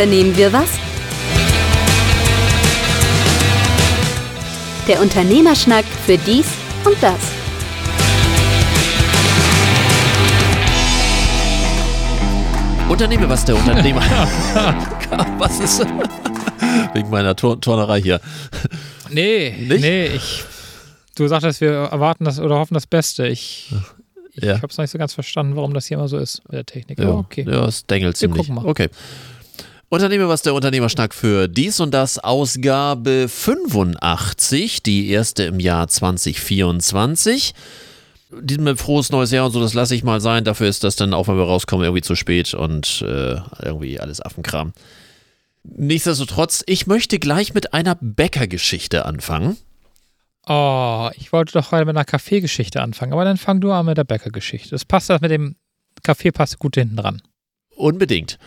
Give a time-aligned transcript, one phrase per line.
[0.00, 0.70] unternehmen wir was?
[4.88, 6.46] Der Unternehmerschnack für dies
[6.86, 7.20] und das.
[12.88, 14.00] Unternehme was der Unternehmer.
[15.38, 15.86] was ist
[16.94, 18.22] wegen meiner Tor Turnerei hier?
[19.10, 19.82] Nee, Nicht?
[19.82, 20.44] nee, ich.
[21.14, 23.26] Du sagtest, wir erwarten das oder hoffen das Beste.
[23.26, 23.74] Ich,
[24.32, 24.54] ich ja.
[24.54, 26.64] habe es noch nicht so ganz verstanden, warum das hier immer so ist mit der
[26.64, 26.98] Technik.
[26.98, 27.44] Ja, okay.
[27.46, 28.48] Ja, es dengelt ziemlich.
[28.48, 28.70] Wir gucken mal.
[28.70, 28.88] Okay.
[29.90, 37.54] Unternehme was der Unternehmerschnack für dies und das Ausgabe 85, die erste im Jahr 2024
[38.40, 40.44] diesem frohes neues Jahr und so, das lasse ich mal sein.
[40.44, 44.20] Dafür ist das dann auch, wenn wir rauskommen, irgendwie zu spät und äh, irgendwie alles
[44.20, 44.72] Affenkram.
[45.64, 49.56] Nichtsdestotrotz, ich möchte gleich mit einer Bäckergeschichte anfangen.
[50.46, 53.98] Oh, ich wollte doch heute mit einer Kaffeegeschichte anfangen, aber dann fang du an mit
[53.98, 54.70] der Bäckergeschichte.
[54.70, 55.56] Das passt das mit dem
[56.04, 57.20] Kaffee passt gut hinten dran.
[57.74, 58.38] Unbedingt.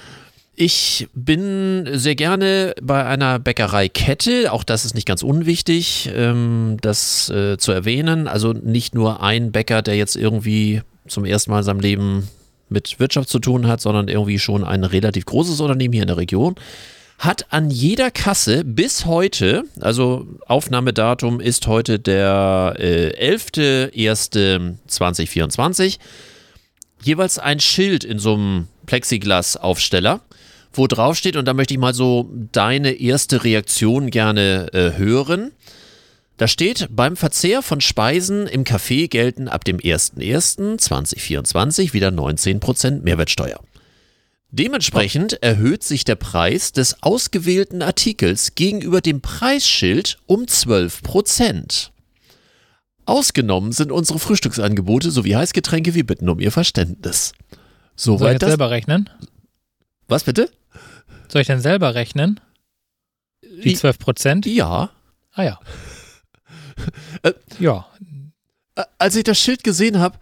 [0.55, 7.27] Ich bin sehr gerne bei einer Bäckereikette, auch das ist nicht ganz unwichtig, ähm, das
[7.31, 8.27] äh, zu erwähnen.
[8.27, 12.29] Also nicht nur ein Bäcker, der jetzt irgendwie zum ersten Mal in seinem Leben
[12.69, 16.17] mit Wirtschaft zu tun hat, sondern irgendwie schon ein relativ großes Unternehmen hier in der
[16.17, 16.53] Region,
[17.17, 25.97] hat an jeder Kasse bis heute, also Aufnahmedatum ist heute der äh, 11.01.2024,
[27.01, 30.21] jeweils ein Schild in so einem Plexiglas-Aufsteller
[30.73, 35.52] wo drauf steht, und da möchte ich mal so deine erste Reaktion gerne äh, hören.
[36.38, 43.59] Da steht, beim Verzehr von Speisen im Café gelten ab dem 01.01.2024 wieder 19% Mehrwertsteuer.
[44.49, 51.89] Dementsprechend erhöht sich der Preis des ausgewählten Artikels gegenüber dem Preisschild um 12%.
[53.05, 55.95] Ausgenommen sind unsere Frühstücksangebote sowie Heißgetränke.
[55.95, 57.34] Wir bitten um Ihr Verständnis.
[57.95, 59.09] Soweit Soll ich jetzt selber rechnen?
[60.07, 60.50] Was bitte?
[61.33, 62.39] Soll ich denn selber rechnen?
[63.41, 64.45] Die 12 Prozent?
[64.45, 64.91] Ja.
[65.31, 65.59] Ah ja.
[67.23, 67.88] äh, ja.
[68.99, 70.19] Als ich das Schild gesehen habe,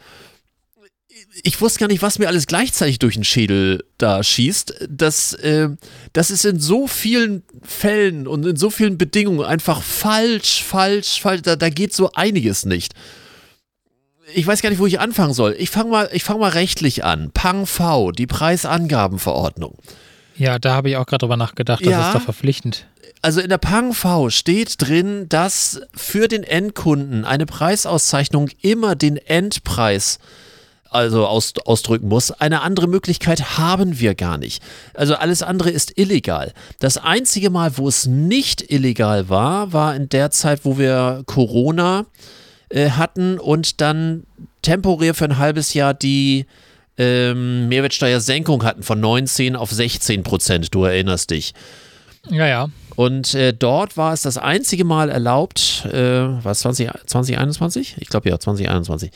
[1.44, 4.88] ich wusste gar nicht, was mir alles gleichzeitig durch den Schädel da schießt.
[4.90, 5.68] Das, äh,
[6.14, 11.42] das ist in so vielen Fällen und in so vielen Bedingungen einfach falsch, falsch, falsch.
[11.42, 12.94] Da, da geht so einiges nicht.
[14.34, 15.58] Ich weiß gar nicht, wo ich anfangen soll.
[15.60, 17.32] Ich fange mal, fang mal rechtlich an.
[17.34, 19.78] Pang V, die Preisangabenverordnung.
[20.36, 21.82] Ja, da habe ich auch gerade drüber nachgedacht.
[21.82, 22.86] Das ja, ist doch verpflichtend.
[23.22, 29.18] Also in der Pang V steht drin, dass für den Endkunden eine Preisauszeichnung immer den
[29.18, 30.20] Endpreis
[30.92, 32.32] also aus, ausdrücken muss.
[32.32, 34.62] Eine andere Möglichkeit haben wir gar nicht.
[34.94, 36.54] Also alles andere ist illegal.
[36.80, 42.06] Das einzige Mal, wo es nicht illegal war, war in der Zeit, wo wir Corona
[42.70, 44.24] äh, hatten und dann
[44.62, 46.46] temporär für ein halbes Jahr die
[46.98, 50.74] ähm, Mehrwertsteuersenkung hatten von 19 auf 16 Prozent.
[50.74, 51.54] Du erinnerst dich.
[52.30, 52.70] Ja, ja.
[52.96, 57.96] Und äh, dort war es das einzige Mal erlaubt, äh, was 20, 2021?
[58.00, 59.12] Ich glaube ja, 2021.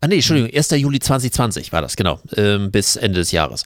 [0.00, 0.70] Ah nee, Entschuldigung, 1.
[0.70, 3.64] Juli 2020 war das, genau, ähm, bis Ende des Jahres.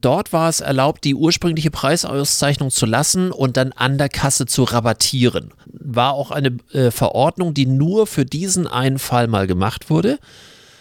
[0.00, 4.62] Dort war es erlaubt, die ursprüngliche Preisauszeichnung zu lassen und dann an der Kasse zu
[4.62, 5.52] rabattieren.
[5.66, 10.18] War auch eine äh, Verordnung, die nur für diesen einen Fall mal gemacht wurde.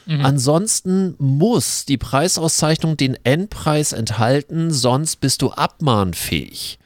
[0.08, 0.26] Mhm.
[0.26, 6.80] Ansonsten muss die Preisauszeichnung den Endpreis enthalten, sonst bist du abmahnfähig.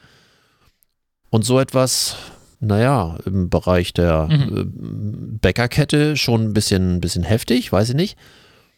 [1.30, 2.16] Und so etwas,
[2.58, 4.56] naja, im Bereich der mhm.
[4.58, 4.64] Äh,
[5.40, 8.18] Bäckerkette schon ein bisschen, bisschen heftig, weiß ich nicht.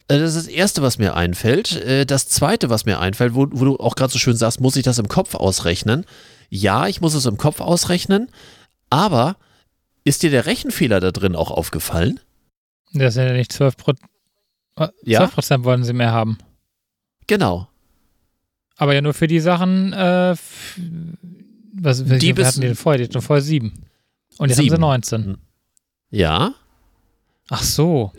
[0.09, 1.73] Äh, das ist das Erste, was mir einfällt.
[1.83, 4.77] Äh, das Zweite, was mir einfällt, wo, wo du auch gerade so schön sagst, muss
[4.77, 6.05] ich das im Kopf ausrechnen?
[6.51, 8.29] Ja, ich muss es im Kopf ausrechnen,
[8.91, 9.37] aber
[10.05, 12.21] ist dir der Rechenfehler da drin auch aufgefallen?
[12.93, 14.11] Das sind ja nicht 12 Prozent.
[15.03, 15.25] Ja?
[15.25, 16.39] 12% wollen sie mehr haben.
[17.27, 17.69] Genau.
[18.77, 20.35] Aber ja nur für die Sachen, äh,
[21.75, 22.99] was, was die hatten die denn vorher?
[22.99, 23.73] Die hatten vorher 7.
[24.39, 24.71] Und jetzt 7.
[24.71, 25.39] haben sie 19.
[26.11, 26.55] Ja.
[27.51, 28.13] Ach so.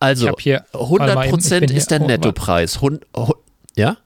[0.00, 2.80] Also, hier, 100% eben, ist der oh, Nettopreis.
[2.82, 3.32] Hund, oh,
[3.74, 3.96] ja?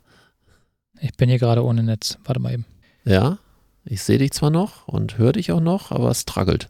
[1.01, 2.19] Ich bin hier gerade ohne Netz.
[2.25, 2.67] Warte mal eben.
[3.05, 3.39] Ja,
[3.85, 6.69] ich sehe dich zwar noch und höre dich auch noch, aber es struggelt.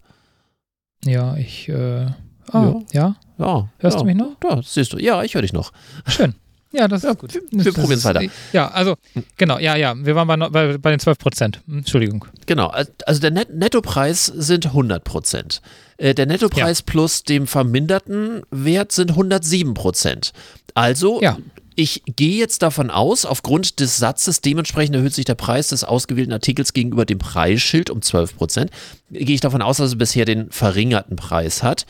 [1.05, 2.15] Ja, ich, äh, ah,
[2.53, 2.83] ja.
[2.93, 3.17] ja.
[3.39, 3.69] Ja.
[3.79, 4.01] Hörst ja.
[4.01, 4.37] du mich noch?
[4.43, 4.99] Ja, siehst du.
[4.99, 5.73] Ja, ich höre dich noch.
[6.07, 6.35] Schön.
[6.73, 7.35] Ja, das ja, ist gut.
[7.35, 8.23] Wir, wir probieren es weiter.
[8.53, 8.97] Ja, also,
[9.37, 9.95] genau, ja, ja.
[9.97, 11.61] Wir waren bei, bei, bei den 12 Prozent.
[11.69, 12.27] Entschuldigung.
[12.47, 12.73] Genau,
[13.07, 15.63] also der Net Nettopreis sind 100 Prozent.
[15.97, 16.85] Äh, der Nettopreis ja.
[16.87, 20.33] plus dem verminderten Wert sind 107 Prozent.
[20.75, 21.39] Also, ja.
[21.75, 26.33] ich gehe jetzt davon aus, aufgrund des Satzes, dementsprechend erhöht sich der Preis des ausgewählten
[26.33, 28.71] Artikels gegenüber dem Preisschild um 12 Prozent,
[29.11, 31.87] gehe ich davon aus, dass es bisher den verringerten Preis hat.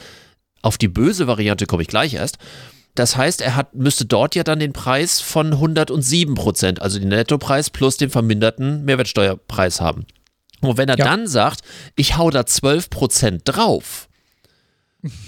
[0.62, 2.38] Auf die böse Variante komme ich gleich erst.
[2.94, 7.08] das heißt, er hat, müsste dort ja dann den Preis von 107 Prozent, also den
[7.08, 10.06] Nettopreis plus den verminderten Mehrwertsteuerpreis haben.
[10.60, 11.04] Und wenn er ja.
[11.04, 11.60] dann sagt,
[11.94, 14.08] ich hau da 12 Prozent drauf,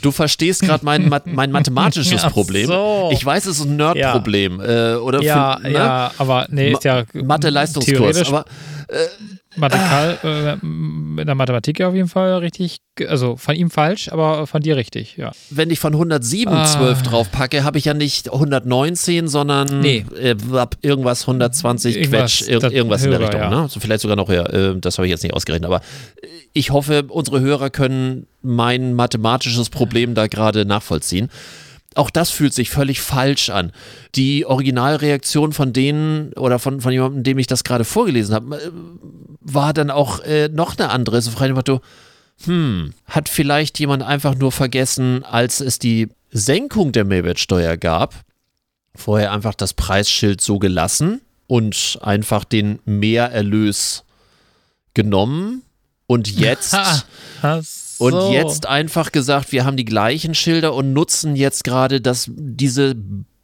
[0.02, 2.66] Du verstehst gerade mein, mein mathematisches Problem.
[2.66, 3.10] So.
[3.12, 4.58] Ich weiß, es ist ein Nerdproblem.
[4.60, 4.94] Ja.
[4.94, 5.72] Äh, oder ja, für, ne?
[5.72, 8.26] ja, aber nee, ist ja Mathe-Leistungskurs.
[8.26, 8.44] Aber
[9.56, 12.78] Mathekal, äh, in der Mathematik auf jeden Fall richtig,
[13.08, 15.32] also von ihm falsch, aber von dir richtig, ja.
[15.50, 16.64] Wenn ich von 107 ah.
[16.64, 20.04] 12 drauf packe, habe ich ja nicht 119, sondern nee.
[20.20, 20.34] äh,
[20.82, 23.40] irgendwas 120 irgendwas, Quetsch, ir irgendwas höher, in der Richtung.
[23.40, 23.50] Ja.
[23.50, 23.62] Ne?
[23.62, 25.82] Also vielleicht sogar noch höher, äh, das habe ich jetzt nicht ausgerechnet, aber
[26.52, 31.28] ich hoffe, unsere Hörer können mein mathematisches Problem da gerade nachvollziehen
[31.96, 33.72] auch das fühlt sich völlig falsch an.
[34.14, 38.70] Die Originalreaktion von denen oder von, von jemandem, dem ich das gerade vorgelesen habe, äh,
[39.40, 41.20] war dann auch äh, noch eine andere.
[41.20, 41.80] So frei Motto,
[42.44, 48.14] hm, hat vielleicht jemand einfach nur vergessen, als es die Senkung der Mehrwertsteuer gab,
[48.94, 54.04] vorher einfach das Preisschild so gelassen und einfach den Mehrerlös
[54.94, 55.62] genommen
[56.06, 56.76] und jetzt
[58.00, 58.06] so.
[58.06, 62.96] und jetzt einfach gesagt, wir haben die gleichen Schilder und nutzen jetzt gerade das diese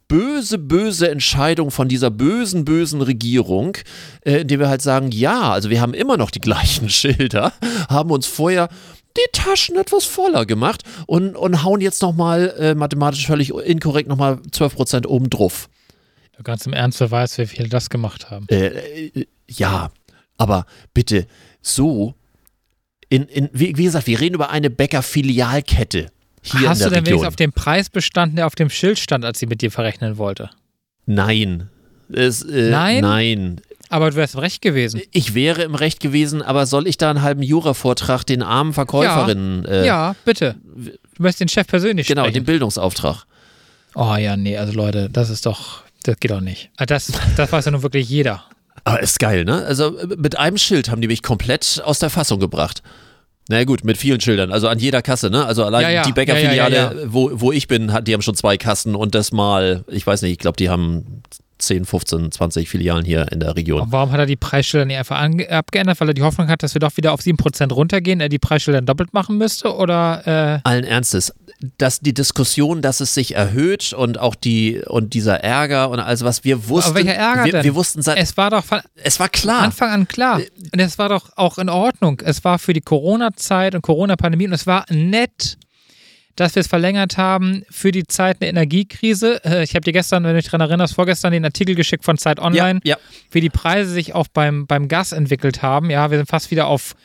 [0.07, 3.77] böse, böse Entscheidung von dieser bösen, bösen Regierung,
[4.25, 7.53] äh, indem wir halt sagen, ja, also wir haben immer noch die gleichen Schilder,
[7.89, 8.69] haben uns vorher
[9.17, 14.35] die Taschen etwas voller gemacht und, und hauen jetzt nochmal äh, mathematisch völlig inkorrekt nochmal
[14.51, 15.69] 12% oben drauf.
[16.43, 18.45] Ganz im Ernst, wer weiß, wie viele das gemacht haben.
[18.49, 19.89] Äh, äh, ja,
[20.37, 21.25] aber bitte,
[21.61, 22.13] so
[23.09, 26.07] in, in, wie, wie gesagt, wir reden über eine Bäcker-Filialkette
[26.43, 27.27] hier Hast in der du denn Region.
[27.27, 30.49] auf dem Preis bestanden, der auf dem Schild stand, als sie mit dir verrechnen wollte?
[31.05, 31.69] Nein.
[32.11, 33.01] Es, äh, nein?
[33.01, 33.61] Nein.
[33.89, 35.01] Aber du wärst im Recht gewesen.
[35.11, 39.63] Ich wäre im Recht gewesen, aber soll ich da einen halben Jura-Vortrag den armen Verkäuferinnen.
[39.65, 40.55] Ja, äh, ja, bitte.
[40.75, 42.33] Du möchtest den Chef persönlich Genau, sprechen.
[42.35, 43.23] den Bildungsauftrag.
[43.95, 46.69] Oh ja, nee, also Leute, das ist doch, das geht doch nicht.
[46.77, 48.43] Ah, das, das weiß ja nun wirklich jeder.
[48.87, 49.65] Aber ist geil, ne?
[49.65, 52.81] Also mit einem Schild haben die mich komplett aus der Fassung gebracht.
[53.49, 55.45] Na naja, gut, mit vielen Schildern, also an jeder Kasse, ne?
[55.45, 56.03] Also allein ja, ja.
[56.03, 59.83] die Bäckerfiliale, ja, wo, wo ich bin, die haben schon zwei Kassen und das mal,
[59.89, 61.21] ich weiß nicht, ich glaube, die haben
[61.57, 63.81] 10, 15, 20 Filialen hier in der Region.
[63.81, 65.19] Und warum hat er die Preisschilder nicht einfach
[65.49, 65.99] abgeändert?
[65.99, 68.81] Weil er die Hoffnung hat, dass wir doch wieder auf 7% runtergehen, er die Preisschilder
[68.81, 69.75] doppelt machen müsste?
[69.75, 71.33] Oder, äh Allen Ernstes.
[71.77, 76.23] Dass die Diskussion, dass es sich erhöht und auch die und dieser Ärger und alles,
[76.23, 76.91] was wir wussten.
[76.91, 77.63] Aber welcher Ärger wir, denn?
[77.63, 78.17] wir wussten seit.
[78.17, 79.63] Es war doch von, es war klar.
[79.63, 80.39] Anfang an klar.
[80.71, 82.21] Und es war doch auch in Ordnung.
[82.23, 85.57] Es war für die Corona-Zeit und Corona-Pandemie und es war nett
[86.37, 89.43] dass wir es verlängert haben für die Zeit der Energiekrise.
[89.43, 92.17] Äh, ich habe dir gestern, wenn du dich daran erinnerst, vorgestern den Artikel geschickt von
[92.17, 92.97] Zeit Online, ja, ja.
[93.31, 95.89] wie die Preise sich auch beim, beim Gas entwickelt haben.
[95.89, 96.95] Ja, wir sind fast wieder auf,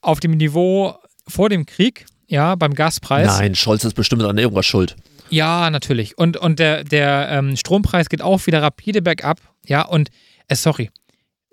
[0.00, 0.96] auf dem Niveau
[1.28, 3.26] vor dem Krieg, ja, beim Gaspreis.
[3.26, 4.96] Nein, Scholz ist bestimmt an irgendwas schuld.
[5.28, 6.16] Ja, natürlich.
[6.16, 9.40] Und, und der, der ähm, Strompreis geht auch wieder rapide bergab.
[9.66, 10.10] Ja, und
[10.48, 10.90] äh, sorry,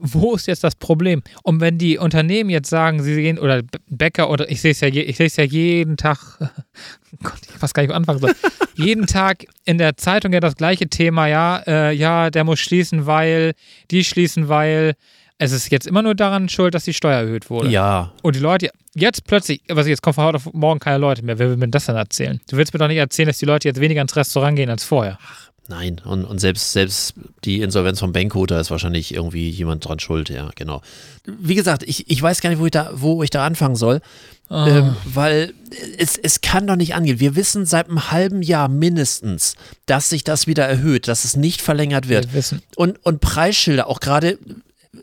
[0.01, 1.21] wo ist jetzt das Problem?
[1.43, 4.87] Und wenn die Unternehmen jetzt sagen, sie gehen, oder Bäcker, oder ich sehe es ja,
[4.87, 6.17] ich sehe es ja jeden Tag,
[7.23, 8.33] Gott, ich weiß gar nicht, wo anfangen soll,
[8.75, 13.05] jeden Tag in der Zeitung ja das gleiche Thema, ja, äh, ja, der muss schließen,
[13.05, 13.53] weil,
[13.91, 14.95] die schließen, weil,
[15.43, 17.69] es ist jetzt immer nur daran schuld, dass die Steuer erhöht wurde.
[17.69, 18.11] Ja.
[18.21, 21.39] Und die Leute, jetzt plötzlich, was jetzt kommt von heute auf morgen keine Leute mehr,
[21.39, 22.39] wer will mir das denn erzählen?
[22.47, 24.83] Du willst mir doch nicht erzählen, dass die Leute jetzt weniger ins Restaurant gehen als
[24.83, 25.17] vorher.
[25.19, 27.13] Ach, Nein, und, und selbst, selbst
[27.45, 30.81] die Insolvenz von Benko, da ist wahrscheinlich irgendwie jemand dran schuld, ja, genau.
[31.25, 34.01] Wie gesagt, ich, ich weiß gar nicht, wo ich da, wo ich da anfangen soll,
[34.49, 34.65] oh.
[34.67, 35.53] ähm, weil
[35.97, 37.21] es, es kann doch nicht angehen.
[37.21, 41.61] Wir wissen seit einem halben Jahr mindestens, dass sich das wieder erhöht, dass es nicht
[41.61, 42.33] verlängert wird.
[42.33, 42.43] Wir.
[42.75, 44.37] Und, und Preisschilder, auch gerade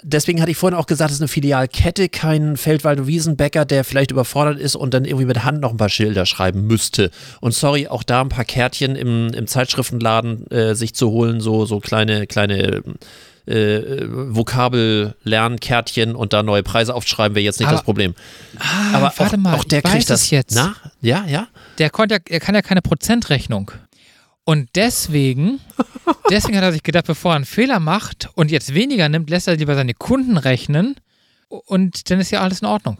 [0.02, 4.58] deswegen hatte ich vorhin auch gesagt, es ist eine Filialkette, kein Feldwald-Wiesenbäcker, der vielleicht überfordert
[4.58, 7.10] ist und dann irgendwie mit Hand noch ein paar Schilder schreiben müsste.
[7.40, 11.64] Und sorry, auch da ein paar Kärtchen im, im Zeitschriftenladen äh, sich zu holen, so,
[11.64, 12.82] so kleine, kleine
[13.46, 18.14] äh, Vokabel-Lernkärtchen und da neue Preise aufschreiben, wäre jetzt nicht aber, das Problem.
[18.58, 20.54] Ah, aber auch, mal, auch der kriegt das jetzt.
[20.54, 20.74] Na?
[21.00, 21.48] Ja, ja.
[21.78, 23.70] Der, konnte, er kann ja keine Prozentrechnung.
[24.48, 25.60] Und deswegen,
[26.30, 29.46] deswegen hat er sich gedacht, bevor er einen Fehler macht und jetzt weniger nimmt, lässt
[29.46, 30.96] er lieber seine Kunden rechnen
[31.50, 32.96] und dann ist ja alles in Ordnung.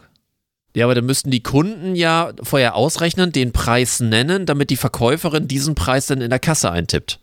[0.75, 5.47] Ja, aber dann müssten die Kunden ja vorher ausrechnen, den Preis nennen, damit die Verkäuferin
[5.47, 7.19] diesen Preis dann in der Kasse eintippt.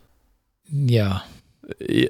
[0.73, 1.23] Ja.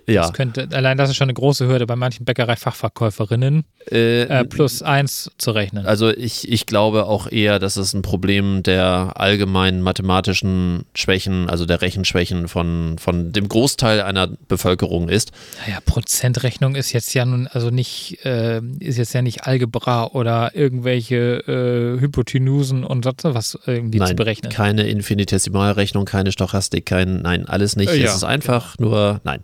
[0.06, 0.22] Ja.
[0.22, 4.82] Das könnte, allein das ist schon eine große Hürde bei manchen Bäckereifachverkäuferinnen, Äh, äh, plus
[4.82, 5.86] eins zu rechnen.
[5.86, 11.64] Also ich, ich glaube auch eher, dass es ein Problem der allgemeinen mathematischen Schwächen, also
[11.64, 15.30] der Rechenschwächen von, von dem Großteil einer Bevölkerung ist.
[15.66, 20.54] Naja, Prozentrechnung ist jetzt ja nun also nicht, äh, ist jetzt ja nicht Algebra oder
[20.54, 24.52] irgendwelche äh, Hypotenusen und sonst was irgendwie zu Nein, berechnen.
[24.52, 27.92] keine Infinitesimalrechnung, keine Stochastik, kein, nein, alles nicht.
[27.92, 29.40] Äh, ja, es ist einfach nur, nein.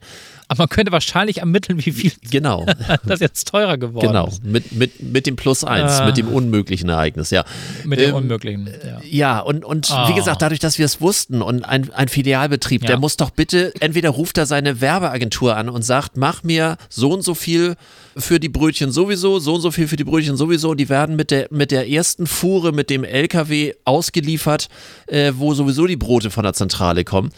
[0.48, 2.66] Aber man könnte wahrscheinlich ermitteln, wie viel Genau,
[3.06, 4.26] das jetzt teurer geworden genau.
[4.26, 4.44] ist.
[4.44, 6.04] Mit, mit, mit dem Plus eins, Ah.
[6.04, 7.44] mit dem unmöglichen Ereignis, ja.
[7.84, 8.66] Mit dem Ähm, Unmöglichen.
[8.84, 9.00] Ja.
[9.02, 10.10] Ja, und, und wie Ah.
[10.12, 12.88] gesagt, dadurch, dass wir es wussten und ein, ein Filialbetrieb, Ja.
[12.88, 17.12] der muss doch bitte, entweder ruft er seine Werbeagentur an und sagt, mach mir so
[17.12, 17.76] und so viel
[18.14, 21.30] für die Brötchen sowieso, so und so viel für die Brötchen sowieso die werden mit
[21.30, 24.68] der, mit der ersten Fuhre, mit dem LKW ausgeliefert,
[25.06, 27.30] äh, wo sowieso die Brote von der Zentrale kommen.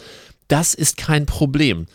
[0.48, 1.86] Das ist kein Problem.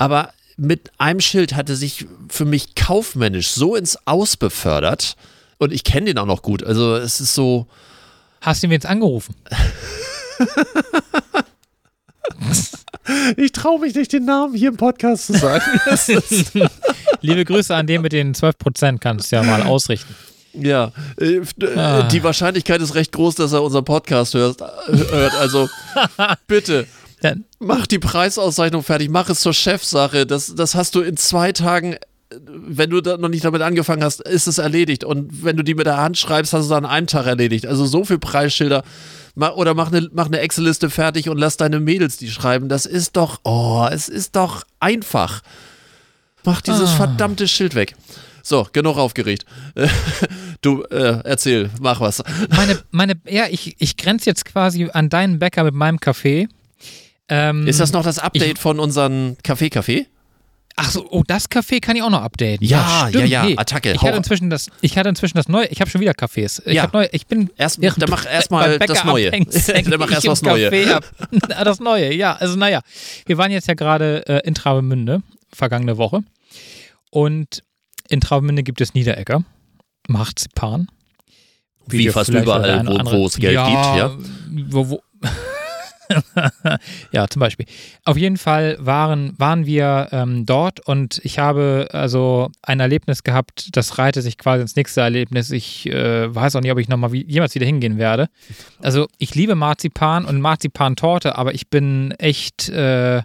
[0.00, 5.14] Aber mit einem Schild hatte sich für mich kaufmännisch so ins Aus befördert
[5.58, 6.62] und ich kenne den auch noch gut.
[6.64, 7.66] Also es ist so,
[8.40, 9.34] Hast du ihn jetzt angerufen?
[13.36, 15.64] Ich traue mich nicht, den Namen hier im Podcast zu sagen.
[17.20, 20.14] Liebe Grüße an den mit den 12% kannst du ja mal ausrichten.
[20.52, 22.02] ja, äh, äh, Ah.
[22.04, 24.60] die Wahrscheinlichkeit ist recht groß, dass er unseren Podcast hört.
[24.86, 25.34] hört.
[25.34, 25.68] Also
[26.46, 26.86] bitte,
[27.22, 30.26] Dann, mach die Preisauszeichnung fertig, mach es zur Chefsache.
[30.26, 31.96] Das, das hast du in zwei Tagen.
[32.46, 35.02] Wenn du da noch nicht damit angefangen hast, ist es erledigt.
[35.04, 37.66] Und wenn du die mit der Hand schreibst, hast du es an einem Tag erledigt.
[37.66, 38.84] Also so viel Preisschilder.
[39.36, 42.68] Oder mach eine, mach eine Excel-Liste fertig und lass deine Mädels die schreiben.
[42.68, 45.42] Das ist doch, oh, es ist doch einfach.
[46.44, 46.96] Mach dieses Ah.
[46.96, 47.94] verdammte Schild weg.
[48.42, 49.44] So, genug aufgeregt.
[50.62, 52.22] Du, äh, erzähl, mach was.
[52.54, 56.48] meine, meine, ja, ich, ich grenze jetzt quasi an deinen Bäcker mit meinem Kaffee.
[57.30, 60.06] Ähm, Ist das noch das Update von unseren Kaffee-Kaffee?
[60.76, 62.66] Ach so, oh, das Kaffee kann ich auch noch updaten.
[62.66, 65.80] Ja, stimmt, ja, ja, Attacke, Ich hatte inzwischen das, ich hatte inzwischen das neue, ich
[65.80, 66.62] habe schon wieder Kaffees.
[66.64, 66.82] Ich Ja.
[66.82, 69.30] habe neu, ich bin Erst, dann mach erstmal das Neue.
[69.30, 70.70] dann mach ich erst was Neue.
[71.54, 72.34] Ah, das Neue, ja.
[72.34, 72.80] Also naja,
[73.26, 75.22] wir waren jetzt ja gerade äh, in Travemünde,
[75.52, 76.22] vergangene Woche.
[77.10, 77.62] Und
[78.08, 79.44] in Travemünde gibt es Niederegger,
[80.08, 80.88] Marzipan.
[81.86, 85.02] Wie dir fast überall, wo- wo es Geld ja, gibt, Wo, wo
[87.12, 87.66] ja, zum Beispiel.
[88.04, 93.68] Auf jeden Fall waren, waren wir ähm, dort und ich habe also ein Erlebnis gehabt,
[93.72, 95.50] das reihte sich quasi ins nächste Erlebnis.
[95.50, 98.28] Ich äh, weiß auch nicht, ob ich nochmal wie, jemals wieder hingehen werde.
[98.80, 103.22] Also ich liebe Marzipan und Marzipantorte, aber ich bin echt äh,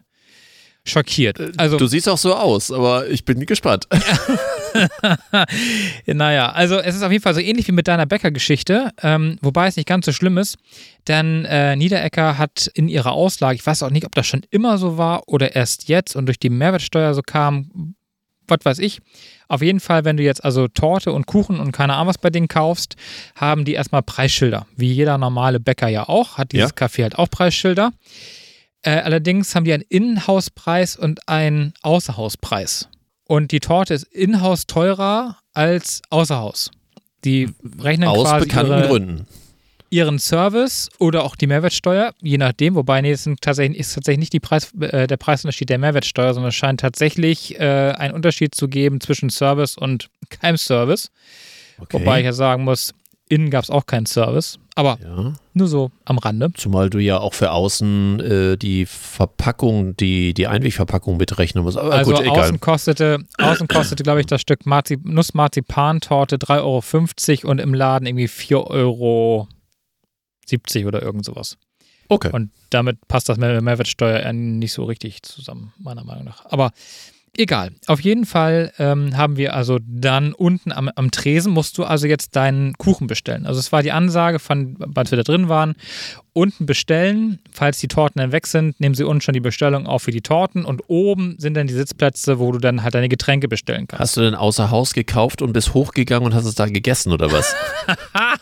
[0.86, 1.40] schockiert.
[1.58, 3.88] Also Du siehst auch so aus, aber ich bin gespannt.
[6.06, 9.68] naja, also es ist auf jeden Fall so ähnlich wie mit deiner Bäckergeschichte, ähm, wobei
[9.68, 10.58] es nicht ganz so schlimm ist,
[11.08, 14.78] denn äh, Niederecker hat in ihrer Auslage, ich weiß auch nicht, ob das schon immer
[14.78, 17.96] so war oder erst jetzt und durch die Mehrwertsteuer so kam,
[18.48, 19.00] was weiß ich.
[19.48, 22.30] Auf jeden Fall, wenn du jetzt also Torte und Kuchen und keine Ahnung was bei
[22.30, 22.96] denen kaufst,
[23.36, 24.66] haben die erstmal Preisschilder.
[24.76, 26.88] Wie jeder normale Bäcker ja auch, hat dieses Ja.
[26.88, 27.92] Café halt auch Preisschilder.
[28.86, 32.88] Äh, allerdings haben die einen Innenhauspreis und einen Außerhauspreis.
[33.28, 36.70] Und die Torte ist in-house teurer als außerhaus.
[37.24, 37.50] Die
[37.80, 39.28] rechnen Aus quasi bekannten ihre, Gründen.
[39.90, 42.76] ihren Service oder auch die Mehrwertsteuer, je nachdem.
[42.76, 46.36] Wobei, nee, es sind tatsächlich, ist tatsächlich nicht die Preis, äh, der Preisunterschied der Mehrwertsteuer,
[46.36, 51.10] sondern es scheint tatsächlich äh, einen Unterschied zu geben zwischen Service und keinem Service.
[51.80, 52.00] Okay.
[52.00, 52.94] Wobei ich ja sagen muss,
[53.28, 54.60] innen gab es auch keinen Service.
[54.78, 55.34] Aber ja.
[55.54, 56.52] nur so am Rande.
[56.54, 61.78] Zumal du ja auch für außen äh, die Verpackung, die, die Einwegverpackung mitrechnen musst.
[61.78, 62.40] Aber also gut, egal.
[62.40, 68.06] außen kostete, außen kostete, glaube ich, das Stück Marzi Nussmarzipantorte 3,50 Euro und im Laden
[68.06, 69.48] irgendwie 4,70 Euro
[70.86, 71.58] oder irgend sowas.
[72.10, 72.32] Okay.
[72.34, 76.46] Und damit passt das mit der Mehrwertsteuer nicht so richtig zusammen, meiner Meinung nach.
[76.46, 76.72] Aber
[77.38, 77.72] egal.
[77.88, 82.08] Auf jeden Fall ähm, haben wir also dann unten am, am Tresen musst du also
[82.08, 83.46] jetzt deinen Kuchen bestellen.
[83.46, 85.76] Also es war die Ansage von, als wir da drin waren,
[86.34, 87.40] unten bestellen.
[87.52, 90.22] Falls die Torten dann weg sind, nehmen sie unten schon die Bestellung auf für die
[90.22, 94.00] Torten und oben sind dann die Sitzplätze, wo du dann halt deine Getränke bestellen kannst.
[94.02, 97.32] Hast du denn außer Haus gekauft und bist hochgegangen und hast es da gegessen oder
[97.32, 97.56] was?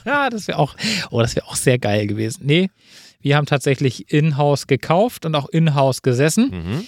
[0.04, 0.76] Das wäre auch,
[1.12, 2.42] oh, das wäre auch sehr geil gewesen.
[2.46, 2.70] Nee,
[3.22, 6.50] wir haben tatsächlich in-house gekauft und auch in-house gesessen.
[6.52, 6.86] mhm.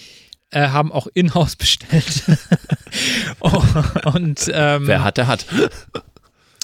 [0.50, 2.22] Äh, haben auch in-house bestellt.
[3.40, 3.62] Oh,
[4.14, 5.46] und ähm, Wer hat, der hat.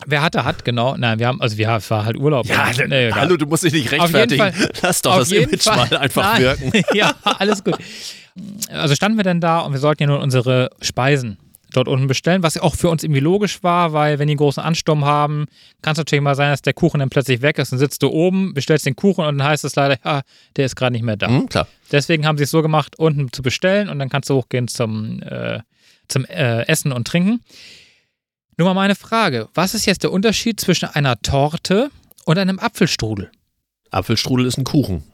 [0.07, 0.97] wer hatte, hat, genau.
[0.97, 2.47] Nein, wir haben, also wir war halt Urlaub.
[2.47, 3.21] Nee, egal.
[3.21, 4.53] hallo, du musst dich nicht rechtfertigen.
[4.53, 6.43] Fall- Lass doch das Image Fall- mal einfach Nein.
[6.43, 6.73] wirken.
[6.97, 7.77] ja, alles gut.
[8.71, 11.37] Also standen wir dann da und wir sollten ja nun unsere Speisen
[11.73, 14.63] dort unten bestellen, was auch für uns irgendwie logisch war, weil wenn die einen großen
[14.63, 15.47] Ansturm haben,
[15.83, 17.73] kann es natürlich mal sein, dass der Kuchen dann plötzlich weg ist.
[17.73, 20.23] Dann sitzt du oben, bestellst den Kuchen und dann heißt es leider, ja,
[20.57, 21.29] der ist gerade nicht mehr da.
[21.29, 21.67] Hm, klar.
[21.91, 25.23] Deswegen haben sie es so gemacht, unten zu bestellen und dann kannst du hochgehen zum,
[25.23, 25.61] äh,
[26.09, 27.41] zum äh, Essen und Trinken.
[28.57, 31.91] Nur mal meine Frage: Was ist jetzt der Unterschied zwischen einer Torte
[32.25, 33.31] und einem Apfelstrudel?
[33.91, 35.05] Apfelstrudel ist ein Kuchen.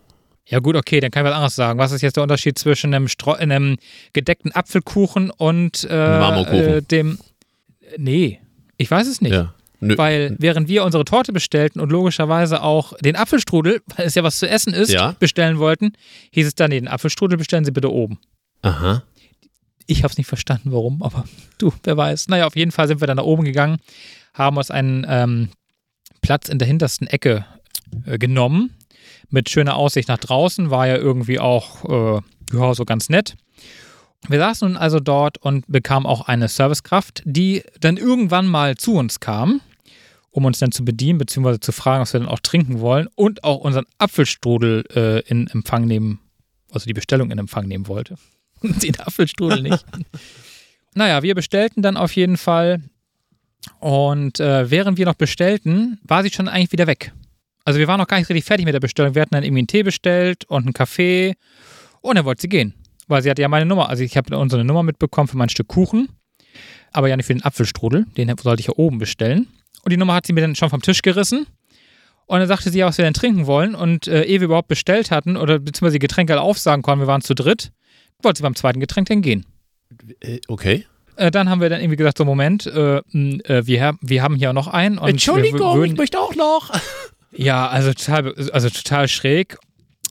[0.49, 1.78] Ja, gut, okay, dann kann ich was anderes sagen.
[1.78, 3.76] Was ist jetzt der Unterschied zwischen einem, Stro einem
[4.14, 6.76] gedeckten Apfelkuchen und äh.
[6.76, 7.19] Äh, dem.
[7.97, 8.40] Nee,
[8.78, 9.33] ich weiß es nicht.
[9.35, 9.52] Ja.
[9.81, 9.97] Nö.
[9.97, 14.38] Weil während wir unsere Torte bestellten und logischerweise auch den Apfelstrudel, weil es ja was
[14.38, 15.14] zu essen ist, Ja.
[15.21, 15.93] bestellen wollten,
[16.33, 18.19] hieß es dann, nee, den Apfelstrudel bestellen Sie bitte oben.
[18.62, 19.02] Aha.
[19.87, 21.25] Ich habe es nicht verstanden, warum, aber
[21.59, 22.28] du, wer weiß.
[22.28, 23.78] Naja, auf jeden Fall sind wir dann nach oben gegangen,
[24.35, 25.49] haben uns einen ähm,
[26.23, 27.45] Platz in der hintersten Ecke
[28.05, 28.75] äh, genommen,
[29.30, 31.85] mit schöner Aussicht nach draußen, war ja irgendwie auch,
[32.18, 32.20] äh,
[32.52, 33.37] ja, so ganz nett.
[34.26, 38.94] Wir saßen nun also dort und bekamen auch eine Servicekraft, die dann irgendwann mal zu
[38.94, 39.61] uns kam,
[40.30, 43.44] um uns dann zu bedienen, beziehungsweise zu fragen, was wir dann auch trinken wollen und
[43.44, 46.20] auch unseren Apfelstrudel äh, in Empfang nehmen,
[46.73, 48.16] also die Bestellung in Empfang nehmen wollte.
[48.62, 49.85] Den Apfelstrudel nicht.
[50.94, 52.82] naja, wir bestellten dann auf jeden Fall.
[53.80, 57.12] Und äh, während wir noch bestellten, war sie schon eigentlich wieder weg.
[57.69, 59.15] Also wir waren noch gar nicht richtig fertig mit der Bestellung.
[59.15, 61.35] Wir hatten dann irgendwie einen Tee bestellt und einen Kaffee
[62.01, 62.73] und dann wollte sie gehen.
[63.09, 63.91] Weil sie hatte ja meine Nummer.
[63.91, 66.09] Also ich habe unsere Nummer mitbekommen für mein Stück Kuchen,
[66.93, 68.07] aber ja nicht für den Apfelstrudel.
[68.17, 69.49] Den sollte ich ja oben bestellen.
[69.85, 71.47] Und die Nummer hat sie mir dann schon vom Tisch gerissen.
[72.27, 73.75] Und dann sagte sie ja, was wir denn trinken wollen.
[73.75, 77.07] Und äh, ehe wir überhaupt bestellt hatten oder beziehungsweise die Getränke alle aufsagen konnten, wir
[77.07, 77.71] waren zu dritt,
[78.23, 79.45] wollte sie beim zweiten Getränk dann gehen.
[80.21, 80.87] Äh, Okay.
[81.17, 84.37] Äh, dann haben wir dann irgendwie gesagt, so Moment, äh, äh, wir, haben- wir haben
[84.37, 84.99] hier noch einen.
[84.99, 86.71] Entschuldigung, würden- ich möchte auch noch.
[87.32, 89.58] Ja, also total, also total schräg.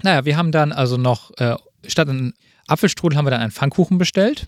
[0.03, 1.55] Naja, wir haben dann also noch, äh,
[1.88, 2.33] statt einen
[2.67, 4.47] Apfelstrudel haben wir dann einen Pfannkuchen bestellt.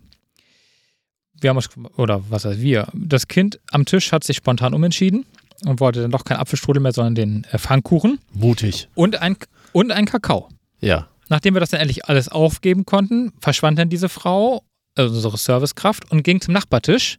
[1.41, 5.25] Wir haben uns, oder was heißt wir, das Kind am Tisch hat sich spontan umentschieden
[5.65, 8.89] und wollte dann doch keinen Apfelstrudel mehr, sondern den äh, Pfannkuchen Mutig.
[8.95, 9.37] und ein,
[9.71, 10.49] und ein Kakao.
[10.81, 11.07] Ja.
[11.29, 14.63] Nachdem wir das dann endlich alles aufgeben konnten, verschwand dann diese Frau,
[14.99, 17.17] also unsere Servicekraft, und ging zum Nachbartisch,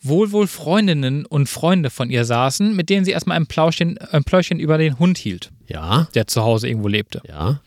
[0.00, 4.24] wo wohl Freundinnen und Freunde von ihr saßen, mit denen sie erstmal ein Plauschchen, ein
[4.24, 6.08] Pläuschen über den Hund hielt, Ja.
[6.14, 7.20] der zu Hause irgendwo lebte.
[7.28, 7.60] Ja.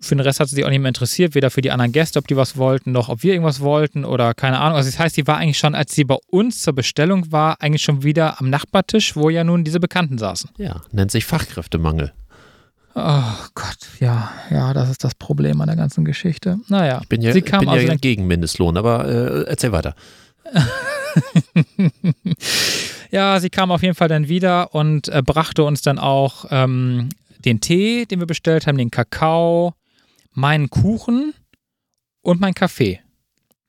[0.00, 2.20] Für den Rest hat sie sich auch nicht mehr interessiert, weder für die anderen Gäste,
[2.20, 4.76] ob die was wollten, noch ob wir irgendwas wollten oder keine Ahnung.
[4.76, 7.82] Also das heißt, sie war eigentlich schon, als sie bei uns zur Bestellung war, eigentlich
[7.82, 10.50] schon wieder am Nachbartisch, wo ja nun diese Bekannten saßen.
[10.56, 10.82] Ja.
[10.92, 12.12] Nennt sich Fachkräftemangel.
[13.00, 16.58] Oh Gott, ja, ja, das ist das Problem an der ganzen Geschichte.
[16.68, 19.94] Naja, Ich bin ja, sie kam bin also ja gegen Mindestlohn, aber äh, erzähl weiter.
[23.10, 27.08] Ja, sie kam auf jeden Fall dann wieder und äh, brachte uns dann auch ähm,
[27.44, 29.72] den Tee, den wir bestellt haben, den Kakao,
[30.32, 31.32] meinen Kuchen
[32.20, 33.00] und meinen Kaffee.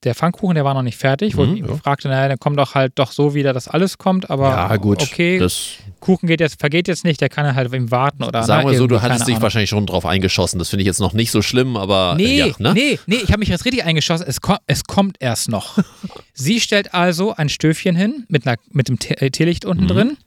[0.03, 1.75] Der Pfannkuchen, der war noch nicht fertig, wo Mhm, ich ja.
[1.77, 5.01] fragte, naja, dann kommt doch halt doch so wieder, dass alles kommt, aber ja, gut.
[5.01, 8.43] okay, Das, Kuchen geht jetzt, vergeht jetzt nicht, der kann ja halt im Warten oder
[8.43, 9.43] sagen na, wir so, du hattest dich Ahnung.
[9.43, 10.59] wahrscheinlich schon drauf eingeschossen.
[10.59, 12.73] Das finde ich jetzt noch nicht so schlimm, aber Nee, äh, ja, ne?
[12.73, 14.25] nee, nee, ich habe mich jetzt richtig eingeschossen.
[14.27, 15.77] Es, ko es kommt erst noch.
[16.33, 20.17] Sie stellt also ein Stöfchen hin mit, einer, mit dem Te äh, Teelicht unten drin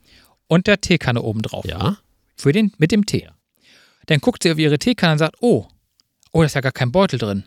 [0.46, 1.64] und der Teekanne oben drauf.
[1.64, 1.70] Mhm.
[1.70, 1.96] Ja.
[2.37, 3.28] Für den, mit dem Tee.
[4.06, 5.66] Dann guckt sie auf ihre Teekanne und sagt, oh,
[6.32, 7.44] oh, da ist ja gar kein Beutel drin.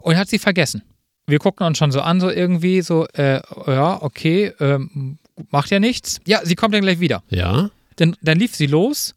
[0.00, 0.82] Und hat sie vergessen.
[1.26, 5.18] Wir gucken uns schon so an, so irgendwie, so, äh, ja, okay, ähm,
[5.50, 6.20] macht ja nichts.
[6.26, 7.22] Ja, sie kommt dann gleich wieder.
[7.28, 7.70] Ja.
[7.96, 9.14] Dann, dann lief sie los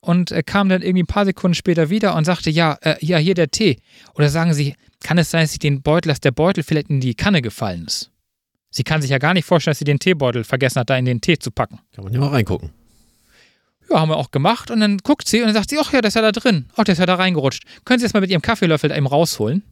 [0.00, 3.18] und äh, kam dann irgendwie ein paar Sekunden später wieder und sagte, ja, äh, ja,
[3.18, 3.78] hier der Tee.
[4.14, 7.00] Oder sagen sie, kann es sein, dass sie den Beutel, dass der Beutel vielleicht in
[7.00, 8.10] die Kanne gefallen ist?
[8.70, 11.04] Sie kann sich ja gar nicht vorstellen, dass sie den Teebeutel vergessen hat, da in
[11.04, 11.78] den Tee zu packen.
[11.94, 12.70] Kann man ja mal reingucken.
[13.90, 14.70] Ja, haben wir auch gemacht.
[14.70, 16.66] Und dann guckt sie und dann sagt sie, ach ja, der ist ja da drin.
[16.76, 17.64] Ach, der ist ja da reingerutscht.
[17.84, 19.62] Können Sie das mal mit Ihrem Kaffeelöffel da eben rausholen?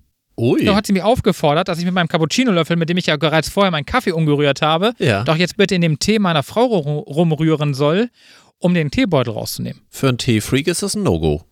[0.40, 0.64] Ui.
[0.64, 3.48] Da hat sie mich aufgefordert, dass ich mit meinem Cappuccino-Löffel, mit dem ich ja bereits
[3.50, 5.22] vorher meinen Kaffee umgerührt habe, Ja.
[5.24, 8.08] doch jetzt bitte in dem Tee meiner Frau ru- rumrühren soll,
[8.58, 9.82] um den Teebeutel rauszunehmen.
[9.90, 11.42] Für einen Teefreak ist das ein No-Go.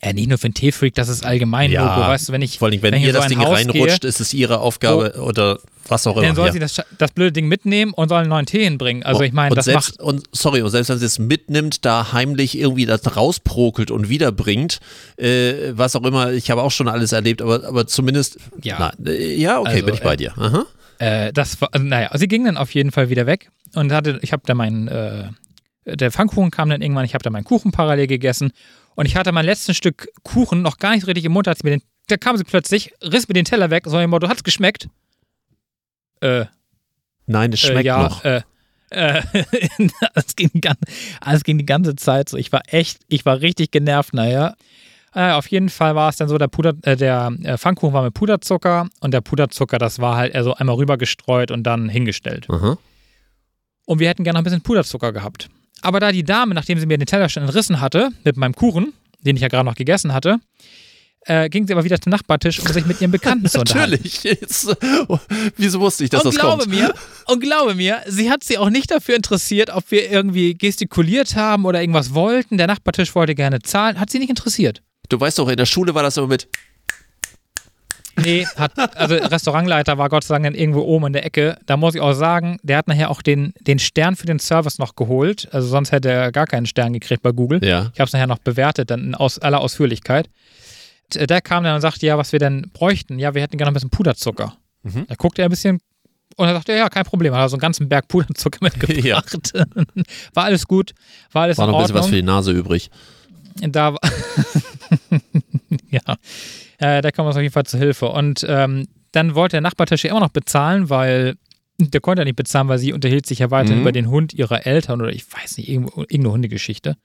[0.00, 2.06] Äh, nicht nur für einen Teefreak, das ist allgemein Ja, Logo.
[2.08, 4.08] Weißt du, wenn ich, Vor allem, wenn, ich ihr so das Ding Haus reinrutscht, gehe,
[4.08, 6.26] ist es ihre Aufgabe oder was auch immer.
[6.26, 6.52] dann soll ja.
[6.52, 9.04] sie das, das blöde Ding mitnehmen und soll einen neuen Tee hinbringen.
[9.04, 10.02] Also ich meine, das selbst, macht.
[10.02, 14.80] und sorry, und selbst wenn sie es mitnimmt, da heimlich irgendwie das rausprokelt und wiederbringt,
[15.16, 18.92] äh, was auch immer, ich habe auch schon alles erlebt, aber, aber zumindest, Ja.
[18.98, 20.34] na, äh, ja, okay, Also, bin ich bei äh, dir.
[20.36, 20.66] Aha.
[20.98, 24.18] Äh, das war, also, naja, sie ging dann auf jeden Fall wieder weg und hatte,
[24.22, 25.24] ich habe da meinen, äh,
[25.84, 28.52] der Pfannkuchen kam dann irgendwann, ich habe da meinen Kuchen parallel gegessen
[28.96, 31.70] und ich hatte mein letztes Stück Kuchen noch gar nicht richtig im Mund, als mir
[31.70, 34.88] den, da kam sie plötzlich, riss mir den Teller weg, so im Motto, hat's geschmeckt?
[36.20, 36.46] Äh,
[37.26, 38.24] Nein, es äh, schmeckt ja, noch.
[38.24, 38.42] Äh,
[38.90, 39.22] äh,
[40.14, 40.80] es ging, die ganze,
[41.24, 42.36] es ging die ganze Zeit so.
[42.36, 44.54] Ich war echt, ich war richtig genervt, naja.
[45.14, 48.02] Äh, auf jeden Fall war es dann so, der, Puder, äh, der äh, Pfannkuchen war
[48.02, 52.46] mit Puderzucker und der Puderzucker, das war halt eher so einmal rübergestreut und dann hingestellt.
[52.50, 52.78] Aha.
[53.86, 55.48] Und wir hätten gerne noch ein bisschen Puderzucker gehabt.
[55.86, 58.92] Aber da die Dame, nachdem sie mir den Teller schon entrissen hatte, mit meinem Kuchen,
[59.20, 60.40] den ich ja gerade noch gegessen hatte,
[61.26, 63.92] äh, ging sie aber wieder zum Nachbartisch, um sich mit ihrem Bekannten zu unterhalten.
[63.92, 64.24] Natürlich.
[64.24, 65.20] Jetzt, oh,
[65.56, 66.74] wieso wusste ich, dass und das glaube kommt?
[66.74, 66.92] mir,
[67.26, 71.66] und glaube mir, sie hat sich auch nicht dafür interessiert, ob wir irgendwie gestikuliert haben
[71.66, 72.58] oder irgendwas wollten.
[72.58, 74.82] Der Nachbartisch wollte gerne zahlen, hat sie nicht interessiert.
[75.08, 76.48] Du weißt doch, in der Schule war das immer mit.
[78.16, 81.58] Nee, hat, also Restaurantleiter war Gott sei Dank dann irgendwo oben in der Ecke.
[81.66, 84.78] Da muss ich auch sagen, der hat nachher auch den, den Stern für den Service
[84.78, 85.48] noch geholt.
[85.52, 87.62] Also sonst hätte er gar keinen Stern gekriegt bei Google.
[87.64, 87.90] Ja.
[87.92, 90.28] Ich habe es nachher noch bewertet, dann in aus aller Ausführlichkeit.
[91.14, 93.18] Und Der kam dann und sagte, ja, was wir denn bräuchten.
[93.18, 94.56] Ja, wir hätten gerne noch ein bisschen Puderzucker.
[94.82, 95.06] Mhm.
[95.08, 95.80] Da guckte er ein bisschen
[96.36, 97.34] und er sagte, ja, kein Problem.
[97.34, 99.52] Hat er so einen ganzen Berg Puderzucker mitgebracht.
[100.34, 100.92] War alles gut,
[101.32, 102.90] war alles War in noch ein bisschen was für die Nase übrig.
[103.60, 104.00] Da war
[105.90, 106.16] ja,
[106.78, 108.08] äh, da kam uns auf jeden Fall zu Hilfe.
[108.08, 111.36] Und ähm, dann wollte der Nachbartisch ja immer noch bezahlen, weil
[111.78, 113.80] der konnte ja nicht bezahlen, weil sie unterhielt sich ja weiter Mhm.
[113.80, 116.96] über den Hund ihrer Eltern oder ich weiß nicht, irgendeine Hundegeschichte.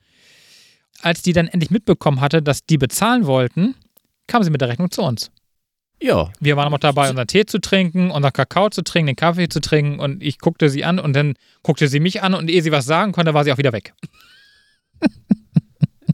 [1.02, 3.74] Als die dann endlich mitbekommen hatte, dass die bezahlen wollten,
[4.26, 5.30] kam sie mit der Rechnung zu uns.
[6.00, 6.30] Ja.
[6.40, 9.60] Wir waren noch dabei, unseren Tee zu trinken, unseren Kakao zu trinken, den Kaffee zu
[9.60, 12.72] trinken und ich guckte sie an und dann guckte sie mich an und ehe sie
[12.72, 13.94] was sagen konnte, war sie auch wieder weg.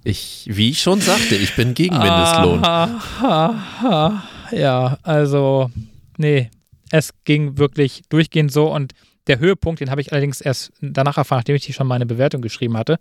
[0.04, 2.64] Ich, wie ich schon sagte, ich bin gegen Mindestlohn.
[2.64, 4.22] Aha.
[4.52, 5.70] Ja, also,
[6.16, 6.50] nee,
[6.90, 8.94] es ging wirklich durchgehend so und
[9.26, 12.40] der Höhepunkt, den habe ich allerdings erst danach erfahren, nachdem ich die schon meine Bewertung
[12.40, 12.98] geschrieben hatte,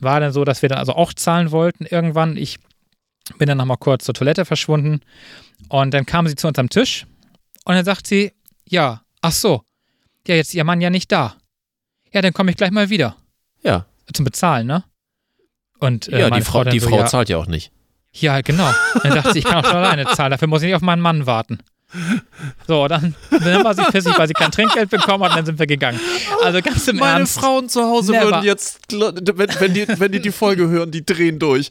[0.00, 2.36] war dann so, dass wir dann also auch zahlen wollten irgendwann.
[2.36, 2.58] Ich
[3.38, 5.00] bin dann nochmal kurz zur Toilette verschwunden
[5.68, 7.06] und dann kam sie zu uns am Tisch
[7.64, 8.32] und dann sagt sie,
[8.68, 9.62] ja, ach so,
[10.26, 11.36] ja, jetzt ist ihr Mann ja nicht da.
[12.12, 13.16] Ja, dann komme ich gleich mal wieder.
[13.62, 13.86] Ja.
[14.12, 14.84] Zum Bezahlen, ne?
[15.80, 17.70] Und äh, Ja, meine die Frau, dann die so, Frau ja, zahlt ja auch nicht.
[18.12, 18.70] ja, genau.
[19.02, 20.30] Dann dachte sie, ich kann auch schon alleine zahlen.
[20.30, 21.58] Dafür muss ich nicht auf meinen Mann warten.
[22.66, 25.58] So, dann, dann war sie pissig, weil sie kein Trinkgeld bekommen hat und dann sind
[25.58, 25.98] wir gegangen.
[26.44, 27.40] Also ganz im Meine Ernst.
[27.40, 28.24] Frauen zu Hause Never.
[28.26, 31.70] würden jetzt, wenn, wenn, die, wenn die die Folge hören, die drehen durch.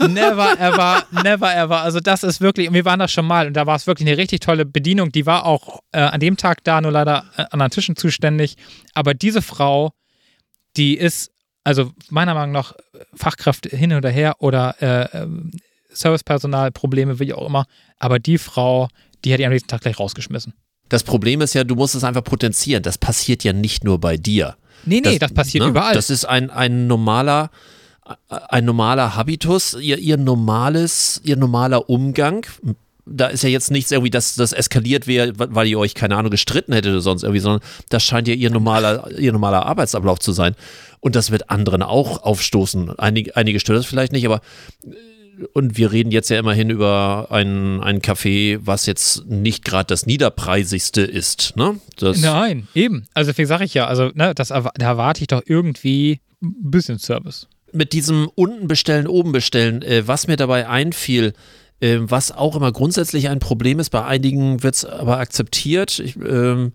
[0.00, 1.80] Never ever, never ever.
[1.80, 4.06] Also das ist wirklich, und wir waren da schon mal und da war es wirklich
[4.06, 5.10] eine richtig tolle Bedienung.
[5.10, 8.56] Die war auch äh, an dem Tag da, nur leider äh, an den Tischen zuständig.
[8.92, 9.92] Aber diese Frau,
[10.76, 11.30] die ist,
[11.64, 12.74] also meiner Meinung nach,
[13.14, 15.50] Fachkraft hin oder her oder äh, ähm,
[15.92, 17.66] Servicepersonal, Probleme, wie auch immer.
[17.98, 18.88] Aber die Frau,
[19.24, 20.54] die hätte ich am nächsten Tag gleich rausgeschmissen.
[20.88, 22.82] Das Problem ist ja, du musst es einfach potenzieren.
[22.82, 24.56] Das passiert ja nicht nur bei dir.
[24.84, 25.70] Nee, nee, das, passiert ne?
[25.70, 25.94] überall.
[25.94, 27.50] Das ist ein, ein normaler,
[28.28, 32.46] ein normaler Habitus, ihr, ihr normales, ihr normaler Umgang.
[33.12, 36.30] Da ist ja jetzt nichts irgendwie, dass das eskaliert wäre, weil ihr euch, keine Ahnung,
[36.30, 40.32] gestritten hättet oder sonst irgendwie, sondern das scheint ja ihr normaler, ihr normaler Arbeitsablauf zu
[40.32, 40.54] sein.
[41.00, 42.98] Und das wird anderen auch aufstoßen.
[42.98, 44.40] Einige, einige stört das vielleicht nicht, aber
[44.84, 44.94] äh,
[45.54, 50.04] und wir reden jetzt ja immerhin über ein, ein Café, was jetzt nicht gerade das
[50.04, 51.56] niederpreisigste ist.
[51.56, 51.80] Ne?
[51.96, 53.06] Das, Nein, eben.
[53.14, 56.98] Also deswegen sage ich ja, also ne, das, da erwarte ich doch irgendwie ein bisschen
[56.98, 57.48] Service.
[57.72, 61.32] mit diesem unten bestellen, oben bestellen, äh, was mir dabei einfiel,
[61.80, 65.98] äh, was auch immer grundsätzlich ein Problem ist, bei einigen wird es aber akzeptiert.
[65.98, 66.72] Ich, ähm,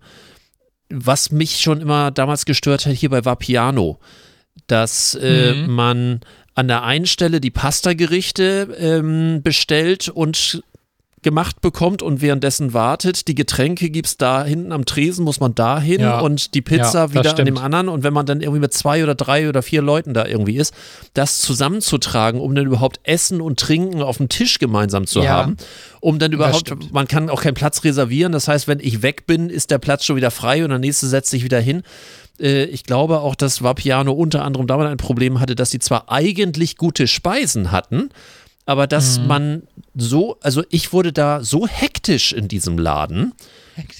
[0.88, 3.98] was mich schon immer damals gestört hat, hierbei war Piano,
[4.66, 5.74] dass äh, Mhm.
[5.74, 6.20] man
[6.54, 10.62] an der einen Stelle die Pasta-Gerichte ähm, bestellt und
[11.26, 13.26] gemacht bekommt und währenddessen wartet.
[13.26, 16.20] Die Getränke gibt es da hinten am Tresen, muss man da hin Ja.
[16.20, 17.88] und die Ja, Pizza das wieder an dem anderen.
[17.88, 20.72] Und wenn man dann irgendwie mit zwei oder drei oder vier Leuten da irgendwie ist,
[21.14, 25.30] das zusammenzutragen, um dann überhaupt Essen und Trinken auf dem Tisch gemeinsam zu Ja.
[25.30, 25.56] haben,
[26.00, 28.30] um dann überhaupt, man kann auch keinen Platz reservieren.
[28.30, 31.08] Das heißt, wenn ich weg bin, ist der Platz schon wieder frei und der nächste
[31.08, 31.82] setzt sich wieder hin.
[32.38, 36.10] Äh, Ich glaube auch, dass Vapiano unter anderem damit ein Problem hatte, dass sie zwar
[36.12, 38.10] eigentlich gute Speisen hatten,
[38.66, 39.26] aber dass Mhm.
[39.26, 39.62] man
[39.94, 43.32] so, also ich wurde da so hektisch in diesem Laden.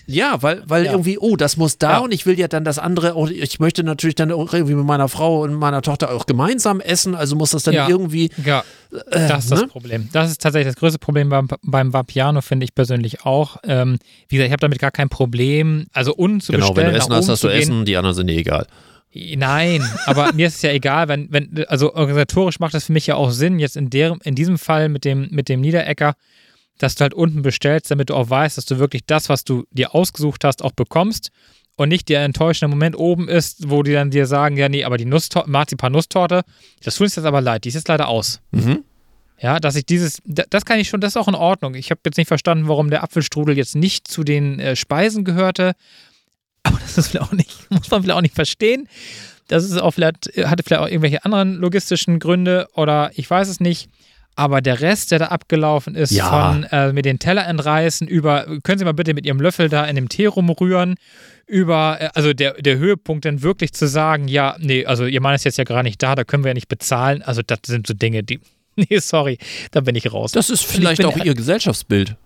[0.07, 0.93] Ja, weil, weil Ja.
[0.93, 1.99] irgendwie, oh, das muss da Ja.
[1.99, 4.87] und ich will ja dann das andere, auch, ich möchte natürlich dann auch irgendwie mit
[4.87, 7.89] meiner Frau und meiner Tochter auch gemeinsam essen, also muss das dann Ja.
[7.89, 8.65] irgendwie, Ja,
[9.11, 9.69] das ist das ne?
[9.69, 10.09] Problem.
[10.13, 13.59] Das ist tatsächlich das größte Problem beim, beim Vapiano, finde ich persönlich auch.
[13.65, 13.99] Ähm,
[14.29, 15.87] wie gesagt, ich habe damit gar kein Problem.
[15.93, 17.59] Also zu genau, wenn du Essen hast, hast du gehen.
[17.59, 18.67] Essen, die anderen sind dir egal.
[19.37, 23.07] Nein, aber mir ist es ja egal, wenn, wenn, also organisatorisch macht das für mich
[23.07, 26.15] ja auch Sinn, jetzt in, der, in diesem Fall mit dem, mit dem Niederecker,
[26.79, 29.65] dass du halt unten bestellst, damit du auch weißt, dass du wirklich das, was du
[29.71, 31.31] dir ausgesucht hast, auch bekommst
[31.77, 34.97] und nicht der enttäuschende Moment oben ist, wo die dann dir sagen, ja, nee, aber
[34.99, 36.43] die Nusstor Marzipan-Nusstorte,
[36.85, 38.41] das tut uns jetzt aber leid, die ist jetzt leider aus.
[38.51, 38.85] Mhm.
[39.39, 41.75] Ja, dass ich dieses, da- das kann ich schon, das ist auch in Ordnung.
[41.75, 45.73] Ich habe jetzt nicht verstanden, warum der Apfelstrudel jetzt nicht zu den äh, Speisen gehörte.
[46.67, 48.89] Aber das ist vielleicht auch nicht, muss man vielleicht auch nicht verstehen.
[49.49, 53.61] Das ist auch vielleicht, hatte vielleicht auch irgendwelche anderen logistischen Gründe oder ich weiß es
[53.61, 53.89] nicht.
[54.39, 56.29] Aber der Rest, der da abgelaufen ist, Ja.
[56.53, 59.87] von äh, mit den Teller entreißen, über, können Sie mal bitte mit Ihrem Löffel da
[59.87, 60.97] in dem Tee rumrühren,
[61.47, 65.35] über, äh, also der, der Höhepunkt dann wirklich zu sagen, ja, nee, also Ihr Mann
[65.35, 67.23] ist jetzt ja gar nicht da, da können wir ja nicht bezahlen.
[67.23, 68.41] Also das sind so Dinge, die,
[68.77, 69.39] nee, sorry,
[69.71, 70.33] da bin ich raus.
[70.33, 72.17] Das ist vielleicht auch ihr Gesellschaftsbild.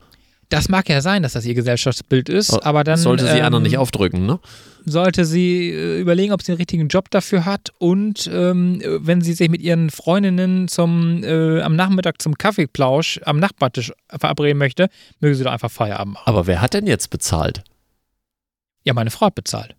[0.51, 3.63] Das mag ja sein, dass das Ihr Gesellschaftsbild ist, aber dann Sollte sie ähm, anderen
[3.63, 4.39] nicht aufdrücken, ne?
[4.85, 9.21] sollte sie äh, überlegen, ob sie den richtigen Job dafür hat und ähm, äh, wenn
[9.21, 14.89] sie sich mit ihren Freundinnen zum äh, am Nachmittag zum Kaffeeplausch am Nachbartisch verabreden möchte,
[15.21, 16.25] möge sie doch einfach Feierabend machen.
[16.27, 17.63] Aber wer hat denn jetzt bezahlt?
[18.83, 19.77] Ja, meine Frau hat bezahlt.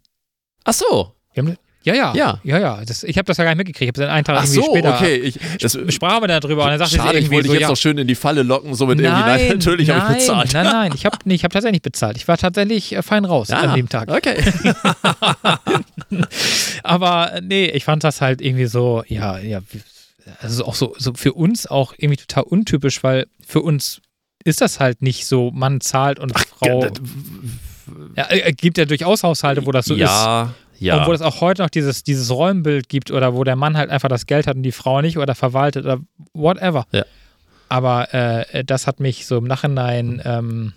[0.63, 1.15] Ach so.
[1.33, 2.39] Wir haben, ja, ja, Ja.
[2.43, 2.81] ja, ja.
[2.85, 3.97] Das, ich habe das ja gar nicht mitgekriegt.
[3.97, 5.15] Ich habe es dann einen Tag Ach irgendwie so, später okay.
[5.15, 7.69] Ich, das, sprachen wir darüber und dann sagte schade, ich wollte so, dich jetzt ja,
[7.69, 10.53] noch schön in die Falle locken, somit irgendwie, nein, natürlich habe ich nein, bezahlt.
[10.53, 12.17] Nein, nein, ich habe nee, ich hab tatsächlich nicht bezahlt.
[12.17, 14.09] Ich war tatsächlich äh, fein raus Ja, an dem Tag.
[14.09, 14.37] Okay.
[16.83, 19.61] Aber äh, nee, ich fand das halt irgendwie so, ja, ja,
[20.39, 24.01] also auch so, so für uns auch irgendwie total untypisch, weil für uns
[24.43, 26.87] ist das halt nicht so, Mann zahlt und Frau.
[28.15, 30.01] Ja, äh, gibt ja durchaus Haushalte, wo das so ist.
[30.85, 33.89] Ja, wo es auch heute noch dieses, dieses Rollenbild gibt oder wo der Mann halt
[33.89, 35.99] einfach das Geld hat und die Frau nicht oder verwaltet oder
[36.33, 36.85] whatever.
[36.91, 37.05] Ja.
[37.69, 40.73] Aber äh, das hat mich so im Nachhinein, ähm,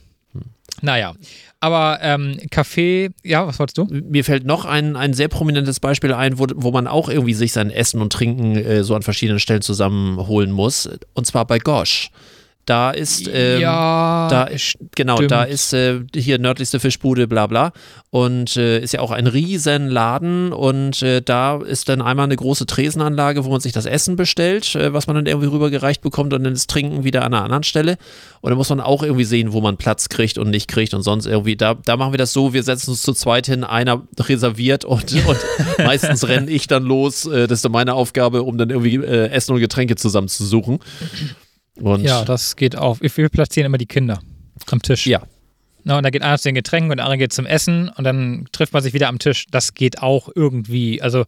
[0.81, 1.15] naja.
[1.61, 3.87] Aber ähm, Kaffee, ja, was wolltest du?
[3.87, 7.53] Mir fällt noch ein, ein sehr prominentes Beispiel ein, wo, wo man auch irgendwie sich
[7.53, 10.89] sein Essen und Trinken äh, so an verschiedenen Stellen zusammenholen muss.
[11.15, 12.11] Und zwar bei Gosh.
[12.67, 14.49] Da ist, ähm, ja, da,
[14.95, 15.31] genau, stimmt.
[15.31, 17.73] da ist äh, hier nördlichste Fischbude, bla bla.
[18.11, 20.53] Und äh, ist ja auch ein riesen Laden.
[20.53, 24.75] Und äh, da ist dann einmal eine große Tresenanlage, wo man sich das Essen bestellt,
[24.77, 27.65] äh, was man dann irgendwie rübergereicht bekommt und dann das Trinken wieder an einer anderen
[27.65, 27.99] Stelle.
[28.41, 31.03] Und da muss man auch irgendwie sehen, wo man Platz kriegt und nicht kriegt und
[31.03, 31.57] sonst irgendwie.
[31.57, 35.13] Da, da machen wir das so, wir setzen uns zu zweit hin, einer reserviert und,
[35.27, 35.39] und
[35.85, 37.27] meistens renne ich dann los.
[37.27, 40.79] Äh, das ist dann meine Aufgabe, um dann irgendwie äh, Essen und Getränke zusammenzusuchen.
[41.81, 43.01] Und Ja, das geht auf.
[43.01, 44.21] Wir platzieren immer die Kinder
[44.71, 45.07] am Tisch.
[45.07, 45.23] Ja.
[45.83, 48.05] Na, und da geht einer zu den Getränken und der andere geht zum Essen und
[48.05, 49.47] dann trifft man sich wieder am Tisch.
[49.51, 51.03] Das geht auch irgendwie.
[51.03, 51.25] Also,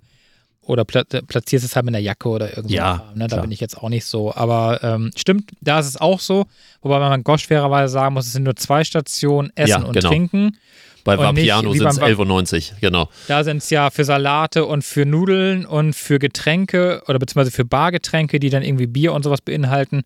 [0.63, 2.73] oder pla platzierst es halt mit einer Jacke oder irgendwas.
[2.73, 3.27] Ja, Ne?
[3.29, 4.35] Da bin ich jetzt auch nicht so.
[4.35, 6.47] Aber ähm, stimmt, da ist es auch so.
[6.81, 10.09] Wobei man Gosch fairerweise sagen muss, es sind nur zwei Stationen, Essen Ja, und genau.
[10.09, 10.57] Trinken.
[11.05, 13.09] bei Vapiano sind es beim 11,90 genau.
[13.29, 17.65] Da sind es ja für Salate und für Nudeln und für Getränke oder beziehungsweise für
[17.65, 20.03] Bargetränke, die dann irgendwie Bier und sowas beinhalten.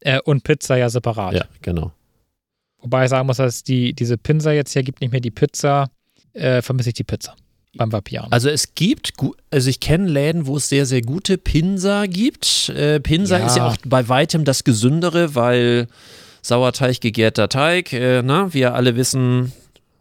[0.00, 1.34] Äh, und Pizza ja separat.
[1.34, 1.92] Ja, genau.
[2.80, 5.90] Wobei ich sagen muss, dass die, diese Pinsa jetzt hier gibt, nicht mehr die Pizza,
[6.32, 7.34] äh, vermisse ich die Pizza
[7.76, 8.28] beim Vapiano.
[8.30, 9.12] Also es gibt,
[9.50, 12.68] also ich kenne Läden, wo es sehr, sehr gute Pinsa gibt.
[12.70, 13.46] Äh, Pinsa Ja.
[13.46, 15.88] ist ja auch bei weitem das Gesündere, weil
[16.42, 19.52] Sauerteig, gegärter Teig, äh, na, wir alle wissen,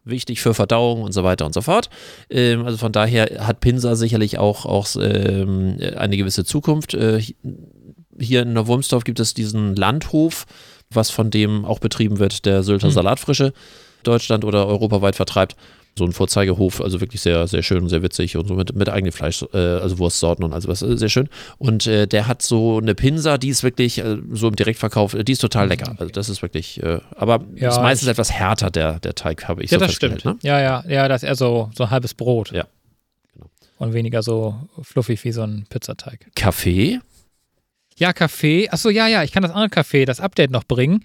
[0.05, 1.89] wichtig für Verdauung und so weiter und so fort.
[2.29, 6.93] Ähm, also von daher hat Pinsa sicherlich auch, auch ähm, eine gewisse Zukunft.
[6.93, 7.21] Äh,
[8.19, 10.45] hier in Neuwurmsdorf gibt es diesen Landhof,
[10.89, 12.93] was von dem auch betrieben wird, der Sylter Hm.
[12.93, 13.53] Salatfrische
[14.03, 15.56] Deutschland oder europaweit vertreibt.
[15.97, 18.88] So ein Vorzeigehof, also wirklich sehr, sehr schön und sehr witzig und so mit, mit
[18.88, 21.27] eigenem Fleisch, äh, also Wurstsorten und also was, äh, sehr schön.
[21.58, 25.23] Und äh, der hat so eine Pinsa, die ist wirklich äh, so im Direktverkauf, äh,
[25.23, 25.95] die ist total lecker.
[25.97, 29.63] Also das ist wirklich, äh, aber Ja, ist meistens etwas härter, der, der Teig, habe
[29.63, 30.23] ich ja, so das stimmt.
[30.23, 30.38] Ne?
[30.43, 32.51] Ja, ja, ja, das ist eher so, so ein halbes Brot.
[32.51, 32.65] Ja,
[33.34, 33.47] genau.
[33.80, 36.27] Und weniger so fluffig wie so ein Pizzateig.
[36.36, 36.99] Kaffee,
[37.97, 38.69] Ja, Kaffee.
[38.69, 41.01] Achso, ja, ja, ich kann das andere Kaffee, das Update noch bringen.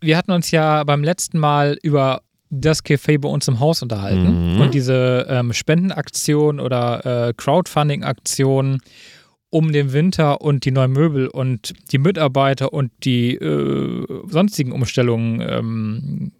[0.00, 4.54] Wir hatten uns ja beim letzten Mal über das Café bei uns im Haus unterhalten
[4.54, 4.60] Mhm.
[4.60, 8.78] und diese ähm, Spendenaktion oder äh, Crowdfunding-Aktion
[9.50, 15.40] um den Winter und die neuen Möbel und die Mitarbeiter und die äh, sonstigen Umstellungen
[15.40, 16.32] ähm,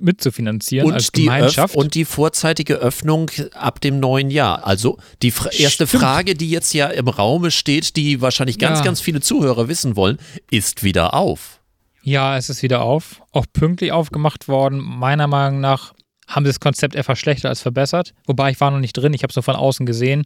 [0.00, 1.74] mitzufinanzieren als und die, Öff Gemeinschaft.
[1.76, 4.66] und die vorzeitige Öffnung ab dem neuen Jahr.
[4.66, 6.02] Also die fra erste Stimmt.
[6.02, 8.84] Frage, die jetzt ja im Raume steht, die wahrscheinlich ganz, Ja.
[8.84, 10.18] ganz viele Zuhörer wissen wollen,
[10.50, 11.60] ist wieder auf.
[12.02, 13.22] Ja, es ist wieder auf.
[13.32, 14.78] Auch pünktlich aufgemacht worden.
[14.80, 15.94] Meiner Meinung nach
[16.28, 18.12] haben sie das Konzept eher verschlechtert als verbessert.
[18.26, 20.24] Wobei ich war noch nicht drin, ich habe es nur von außen gesehen.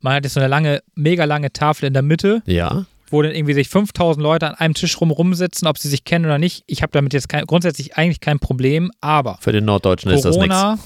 [0.00, 2.86] Man hat jetzt so eine lange, mega lange Tafel in der Mitte, Ja.
[3.14, 6.24] Wo dann irgendwie sich 5000 Leute an einem Tisch rum rumsitzen, ob sie sich kennen
[6.24, 6.64] oder nicht.
[6.66, 10.36] Ich habe damit jetzt kein, grundsätzlich eigentlich kein Problem, aber Für den Norddeutschen ist das
[10.36, 10.54] nichts.
[10.54, 10.78] Corona,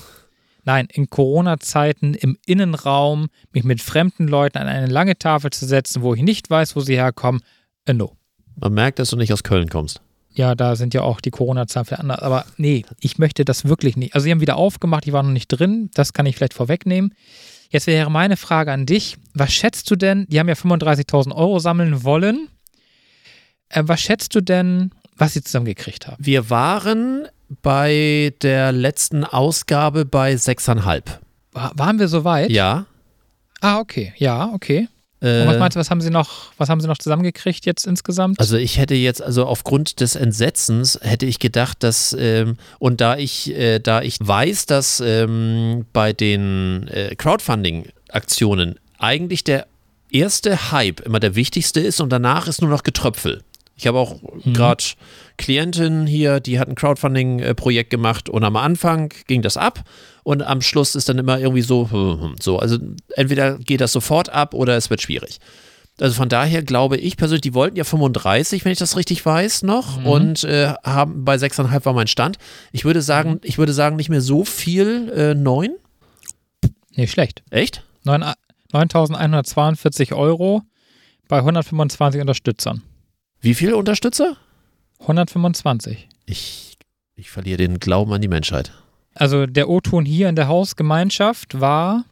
[0.65, 6.03] nein, in Corona-Zeiten im Innenraum mich mit fremden Leuten an eine lange Tafel zu setzen,
[6.03, 7.41] wo ich nicht weiß, wo sie herkommen,
[7.87, 8.13] äh, no.
[8.57, 10.03] Man merkt, dass du nicht aus Köln kommst.
[10.31, 12.21] Ja, da sind ja auch die Corona-Zahlen für anders.
[12.21, 14.15] Aber nee, ich möchte das wirklich nicht.
[14.15, 15.91] Also, sie haben wieder aufgemacht, die waren noch nicht drin.
[15.95, 17.15] Das kann ich vielleicht vorwegnehmen.
[17.71, 19.17] Jetzt wäre meine Frage an dich.
[19.35, 20.27] Was schätzt du denn?
[20.29, 22.49] Die haben ja 35.000 Euro sammeln wollen.
[23.69, 26.17] Äh, was schätzt du denn, was sie zusammengekriegt haben?
[26.25, 27.29] Wir waren
[27.63, 31.19] bei der letzten Ausgabe bei 6,5.
[31.53, 32.51] War, waren wir so weit?
[32.51, 32.87] Ja.
[33.61, 34.13] Ah, okay.
[34.17, 34.89] Ja, okay.
[35.21, 37.87] Und was Äh, meinst du, was haben sie noch, was haben sie noch zusammengekriegt jetzt
[37.87, 38.39] insgesamt?
[38.39, 43.17] Also ich hätte jetzt, also aufgrund des Entsetzens hätte ich gedacht, dass, ähm, und da
[43.17, 49.67] ich, äh, da ich weiß, dass ähm, bei den äh, Crowdfunding-Aktionen eigentlich der
[50.11, 53.43] erste Hype immer der wichtigste ist und danach ist nur noch Getröpfel.
[53.79, 54.83] Ich habe auch gerade
[55.37, 59.85] Klientinnen hier, die hat ein Crowdfunding-Projekt gemacht und am Anfang ging das ab
[60.25, 62.59] und am Schluss ist dann immer irgendwie so, hm, hm, so.
[62.59, 62.79] Also
[63.15, 65.39] entweder geht das sofort ab oder es wird schwierig.
[66.01, 69.63] Also von daher glaube ich persönlich, die wollten ja 35, wenn ich das richtig weiß,
[69.63, 72.37] noch und äh, haben bei 6,5 war mein Stand.
[72.73, 75.71] Ich würde sagen, ich würde sagen, nicht mehr so viel, äh, 9.
[76.97, 77.43] nee, schlecht.
[77.51, 77.85] Echt?
[78.05, 78.33] Neun-
[78.73, 80.63] 9.142 Euro
[81.29, 82.83] bei 125 Unterstützern.
[83.41, 84.37] Wie viele Unterstützer?
[85.01, 86.09] 125.
[86.27, 86.77] Ich,
[87.15, 88.73] ich verliere den Glauben an die Menschheit.
[89.15, 92.05] Also der O-Ton hier in der Hausgemeinschaft war,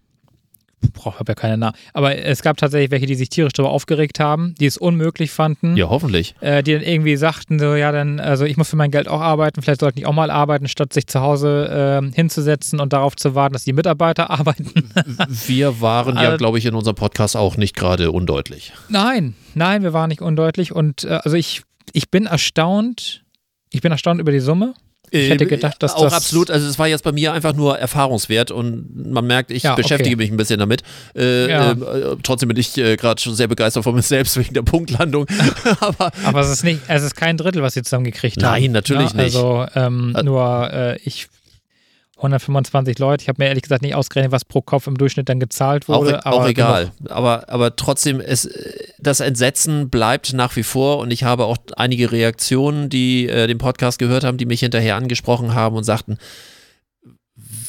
[0.92, 4.54] brauche ja keine Namen, aber es gab tatsächlich welche, die sich tierisch darüber aufgeregt haben,
[4.60, 6.34] die es unmöglich fanden, Ja, hoffentlich.
[6.40, 9.20] äh, die dann irgendwie sagten, so ja, dann, also ich muss für mein Geld auch
[9.20, 13.16] arbeiten, vielleicht sollte ich auch mal arbeiten, statt sich zu Hause äh, hinzusetzen und darauf
[13.16, 14.70] zu warten, dass die Mitarbeiter arbeiten.
[15.46, 18.72] Wir waren ja, Also- glaube ich, in unserem Podcast auch nicht gerade undeutlich.
[18.88, 21.62] Nein, nein, wir waren nicht undeutlich und äh, also ich,
[21.92, 23.24] ich bin erstaunt,
[23.70, 24.74] ich bin erstaunt über die Summe.
[25.10, 27.54] Ich hätte gedacht, dass Äh, auch das- absolut, also es war jetzt bei mir einfach
[27.54, 29.82] nur Erfahrungswert und man merkt, ich Ja, okay.
[29.82, 30.82] beschäftige mich ein bisschen damit.
[31.16, 31.72] Äh, Ja.
[31.72, 35.26] äh, trotzdem bin ich äh, gerade schon sehr begeistert von mir selbst wegen der Punktlandung.
[35.80, 38.60] Aber Aber es ist nicht, es ist kein Drittel, was sie zusammengekriegt haben.
[38.62, 39.36] Nein, natürlich Ja, nicht.
[39.36, 41.28] Also ähm, Ä- nur äh, ich
[42.16, 43.22] 125 Leute.
[43.22, 46.00] Ich habe mir ehrlich gesagt nicht ausgerechnet, was pro Kopf im Durchschnitt dann gezahlt auch,
[46.00, 46.24] wurde.
[46.24, 46.90] auch aber egal.
[47.08, 48.48] Aber, aber trotzdem, es,
[48.98, 53.58] das Entsetzen bleibt nach wie vor und ich habe auch einige Reaktionen, die äh, den
[53.58, 56.16] Podcast gehört haben, die mich hinterher angesprochen haben und sagten,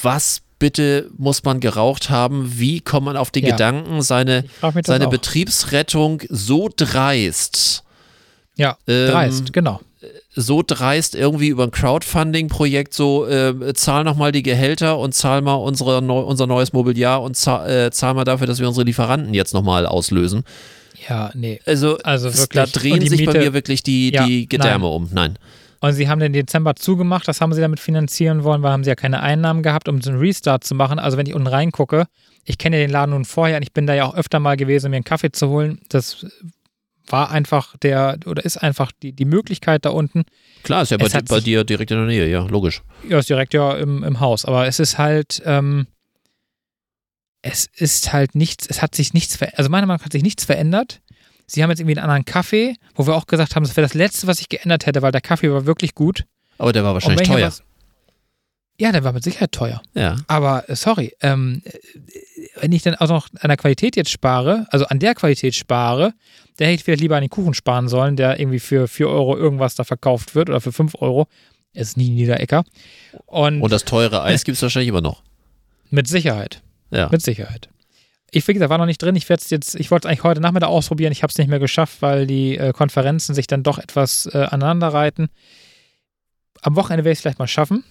[0.02, 2.54] was bitte muss man geraucht haben?
[2.58, 3.52] Wie kommt man auf den Ja.
[3.52, 4.46] Gedanken, seine
[4.84, 5.12] seine auch.
[5.12, 7.84] Betriebsrettung so dreist,
[8.56, 9.82] Ja, ähm, dreist, genau.
[10.40, 15.56] So dreist irgendwie über ein Crowdfunding-Projekt so, äh, zahl nochmal die Gehälter und zahl mal
[15.56, 19.34] unsere neu, unser neues Mobiliar und zahl, äh, zahl mal dafür, dass wir unsere Lieferanten
[19.34, 20.44] jetzt nochmal auslösen.
[21.10, 21.60] Ja, nee.
[21.66, 25.10] Also, Also da drehen sich bei Miete- mir wirklich die, Ja, die Gedärme um.
[25.12, 25.38] Nein.
[25.80, 28.90] Und sie haben den Dezember zugemacht, das haben sie damit finanzieren wollen, weil haben sie
[28.90, 30.98] ja keine Einnahmen gehabt, um so einen Restart zu machen.
[31.00, 32.06] Also wenn ich unten reingucke,
[32.46, 34.58] ich kenne ja den Laden nun vorher und ich bin da ja auch öfter mal
[34.58, 35.80] gewesen, um mir einen Kaffee zu holen.
[35.90, 36.26] Das
[37.08, 40.26] war einfach der, oder ist einfach die, die Möglichkeit da unten.
[40.64, 42.82] Klar, ist ja bei, bei dir direkt in der Nähe, ja, logisch.
[43.08, 44.46] Ja, ist direkt ja im, im Haus.
[44.46, 45.88] Aber es ist halt, ähm,
[47.42, 49.60] es ist halt nichts, es hat sich nichts verändert.
[49.60, 51.02] Also meiner Meinung nach hat sich nichts verändert.
[51.46, 53.94] Sie haben jetzt irgendwie einen anderen Kaffee, wo wir auch gesagt haben, das wäre das
[53.94, 56.26] Letzte, was ich geändert hätte, weil der Kaffee war wirklich gut.
[56.58, 57.48] Aber der war wahrscheinlich teuer.
[57.48, 57.64] was-
[58.80, 59.82] Ja, der war mit Sicherheit teuer.
[59.94, 60.18] Ja.
[60.28, 61.72] Aber äh, sorry, ähm, äh,
[62.60, 66.14] wenn ich dann auch noch an der Qualität jetzt spare, also an der Qualität spare,
[66.58, 69.38] dann hätte ich vielleicht lieber an den Kuchen sparen sollen, der irgendwie für 4 Euro
[69.38, 71.28] irgendwas da verkauft wird oder für 5 Euro.
[71.74, 72.64] Es ist nie Niederecker.
[73.28, 75.22] Und, Und das teure Eis gibt es wahrscheinlich immer noch.
[75.92, 76.62] mit Sicherheit.
[76.92, 77.10] Ja.
[77.12, 77.70] Mit Sicherheit.
[78.32, 79.16] Ich, wie gesagt, war noch nicht drin.
[79.16, 81.12] Ich werde es jetzt, ich wollte es eigentlich heute Nachmittag ausprobieren.
[81.12, 84.38] Ich habe es nicht mehr geschafft, weil die äh, Konferenzen sich dann doch etwas äh,
[84.38, 85.30] aneinanderreiten.
[86.62, 87.84] Am Wochenende werde ich es vielleicht mal schaffen.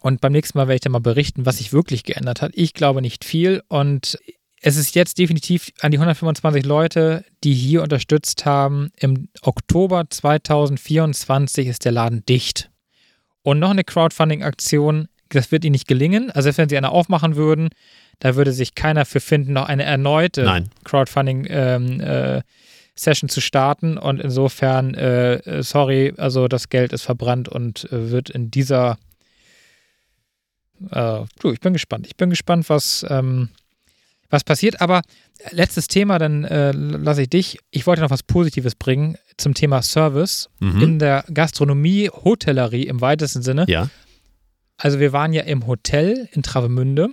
[0.00, 2.52] Und beim nächsten Mal werde ich dann mal berichten, was sich wirklich geändert hat.
[2.54, 3.62] Ich glaube nicht viel.
[3.68, 4.18] Und
[4.64, 8.92] es ist jetzt definitiv an die 125 Leute, die hier unterstützt haben.
[8.96, 12.70] Im Oktober 2024 ist der Laden dicht.
[13.42, 16.30] Und noch eine Crowdfunding-Aktion, das wird ihnen nicht gelingen.
[16.30, 17.70] Also selbst wenn sie eine aufmachen würden,
[18.20, 20.44] da würde sich keiner für finden, noch eine erneute.
[20.84, 23.98] Crowdfunding-Session zu starten.
[23.98, 28.96] Und insofern, äh, äh, sorry, also das Geld ist verbrannt und äh, wird in dieser.
[30.92, 32.06] Äh, du, ich bin gespannt.
[32.06, 33.48] Ich bin gespannt, was, ähm,
[34.32, 34.80] was passiert.
[34.80, 35.02] Aber
[35.50, 37.58] letztes Thema, dann äh, lasse ich dich.
[37.70, 40.82] Ich wollte noch was Positives bringen zum Thema Service Mhm.
[40.82, 43.64] in der Gastronomie, Hotellerie im weitesten Sinne.
[43.68, 43.88] Ja.
[44.78, 47.08] Also wir waren ja im Hotel in Travemünde.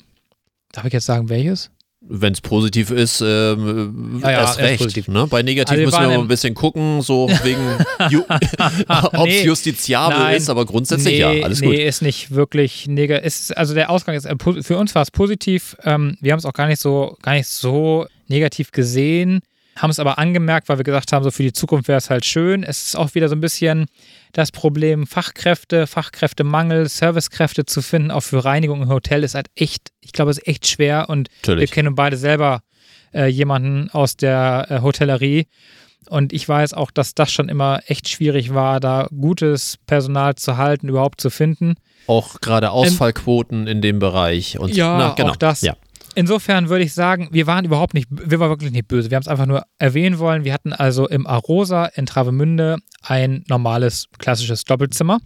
[0.72, 1.70] Darf ich jetzt sagen, welches?
[2.12, 4.80] Wenn es positiv ist, ähm, Ja, ja, erst er recht.
[4.82, 5.08] positiv.
[5.10, 5.28] Ne?
[5.28, 7.62] Bei negativ Also wir müssen wir mal ein bisschen gucken, so wegen,
[8.10, 8.24] ju
[8.88, 10.36] ob es Nee, justiziabel nein.
[10.38, 11.76] ist, aber grundsätzlich ja, alles nee, gut.
[11.76, 13.52] ist nicht wirklich negativ.
[13.56, 15.78] Also der Ausgang ist, äh, für uns war es positiv.
[15.84, 19.42] Ähm, wir haben es auch gar nicht so, gar nicht so negativ gesehen,
[19.76, 22.26] haben es aber angemerkt, weil wir gesagt haben, so für die Zukunft wäre es halt
[22.26, 22.64] schön.
[22.64, 23.86] Es ist auch wieder so ein bisschen
[24.34, 29.90] das Problem Fachkräfte, Fachkräftemangel, Servicekräfte zu finden, auch für Reinigung im Hotel ist halt echt,
[30.02, 31.70] ich glaube, es ist echt schwer und Natürlich.
[31.70, 32.62] wir kennen beide selber
[33.14, 35.48] äh, jemanden aus der äh, Hotellerie.
[36.10, 40.58] Und ich weiß auch, dass das schon immer echt schwierig war, da gutes Personal zu
[40.58, 41.76] halten, überhaupt zu finden.
[42.08, 44.58] Auch gerade Ausfallquoten in dem Bereich.
[44.58, 45.32] Und, Ja, na, genau.
[45.32, 45.62] auch das.
[45.62, 45.76] Ja.
[46.20, 49.10] Insofern würde ich sagen, wir waren überhaupt nicht, wir waren wirklich nicht böse.
[49.10, 50.44] Wir haben es einfach nur erwähnen wollen.
[50.44, 55.20] Wir hatten also im Arosa in Travemünde ein normales, klassisches Doppelzimmer.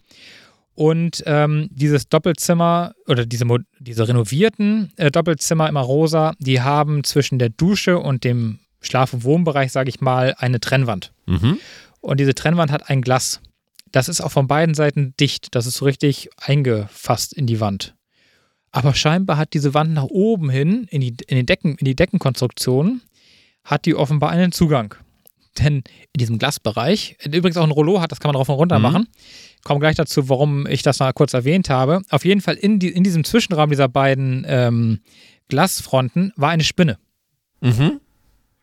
[0.76, 3.46] Und ähm, dieses Doppelzimmer oder diese,
[3.80, 9.24] diese renovierten äh, Doppelzimmer im Arosa, die haben zwischen der Dusche und dem Schlaf- und
[9.24, 11.12] Wohnbereich, sage ich mal, eine Trennwand.
[11.26, 11.58] Mhm.
[12.02, 13.42] Und diese Trennwand hat ein Glas.
[13.92, 15.56] Das ist auch von beiden Seiten dicht.
[15.56, 17.96] Das ist so richtig eingefasst in die Wand.
[18.74, 21.96] Aber scheinbar hat diese Wand nach oben hin, in die, in den Decken, in die
[21.96, 23.02] Deckenkonstruktion,
[23.64, 24.96] hat die offenbar einen Zugang.
[25.60, 28.80] Denn in diesem Glasbereich, übrigens auch ein Rollo hat, das kann man rauf und runter
[28.80, 28.82] Mhm.
[28.84, 29.08] machen.
[29.64, 32.02] Komme gleich dazu, warum ich das noch kurz erwähnt habe.
[32.10, 35.00] Auf jeden Fall in, die, in diesem Zwischenraum dieser beiden ähm,
[35.50, 36.98] Glasfronten war eine Spinne.
[37.62, 38.00] Mhm.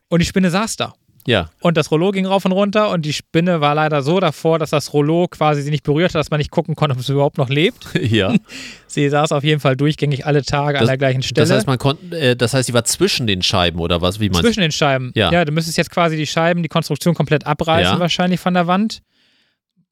[0.08, 0.94] Und die Spinne saß da.
[1.26, 1.50] Ja.
[1.60, 4.70] Und das Rollo ging rauf und runter und die Spinne war leider so davor, dass
[4.70, 7.36] das Rollo quasi sie nicht berührt hat, dass man nicht gucken konnte, ob es überhaupt
[7.38, 7.88] noch lebt.
[8.00, 8.34] ja.
[8.86, 11.46] Sie saß auf jeden Fall durchgängig alle Tage an Das- der gleichen Stelle.
[11.46, 14.18] Das heißt, man konnte, äh, das heißt, die war zwischen den Scheiben oder was?
[14.18, 15.12] Wie man Zwischen den Scheiben.
[15.14, 15.44] Ja.
[15.44, 18.00] du müsstest jetzt quasi die Scheiben, die Konstruktion komplett abreißen, Ja.
[18.00, 19.00] wahrscheinlich von der Wand.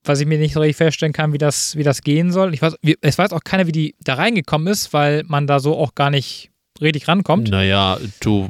[0.05, 2.55] Was ich mir nicht so richtig feststellen kann, wie das, wie das gehen soll.
[2.55, 5.61] Ich weiß, wie, es weiß auch keiner, wie die da reingekommen ist, weil man da
[5.61, 6.51] so auch gar nicht
[6.81, 7.51] richtig rankommt.
[7.51, 8.49] Naja, du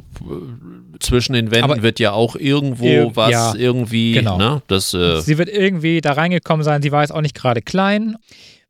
[0.99, 4.37] zwischen den Wänden Aber- wird ja auch irgendwo Ir- was ja, irgendwie, genau.
[4.37, 4.61] ne?
[4.67, 6.81] Das, äh, Sie wird irgendwie da reingekommen sein.
[6.81, 8.15] Sie war jetzt auch nicht gerade klein.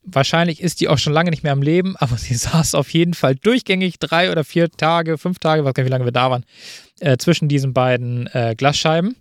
[0.04, 3.14] Wahrscheinlich ist die auch schon lange nicht mehr am Leben, aber sie saß auf jeden
[3.14, 6.30] Fall durchgängig drei oder vier Tage, fünf Tage, weiß gar nicht, wie lange wir da
[6.32, 6.46] waren,
[7.00, 9.16] äh, zwischen diesen beiden äh, Glasscheiben.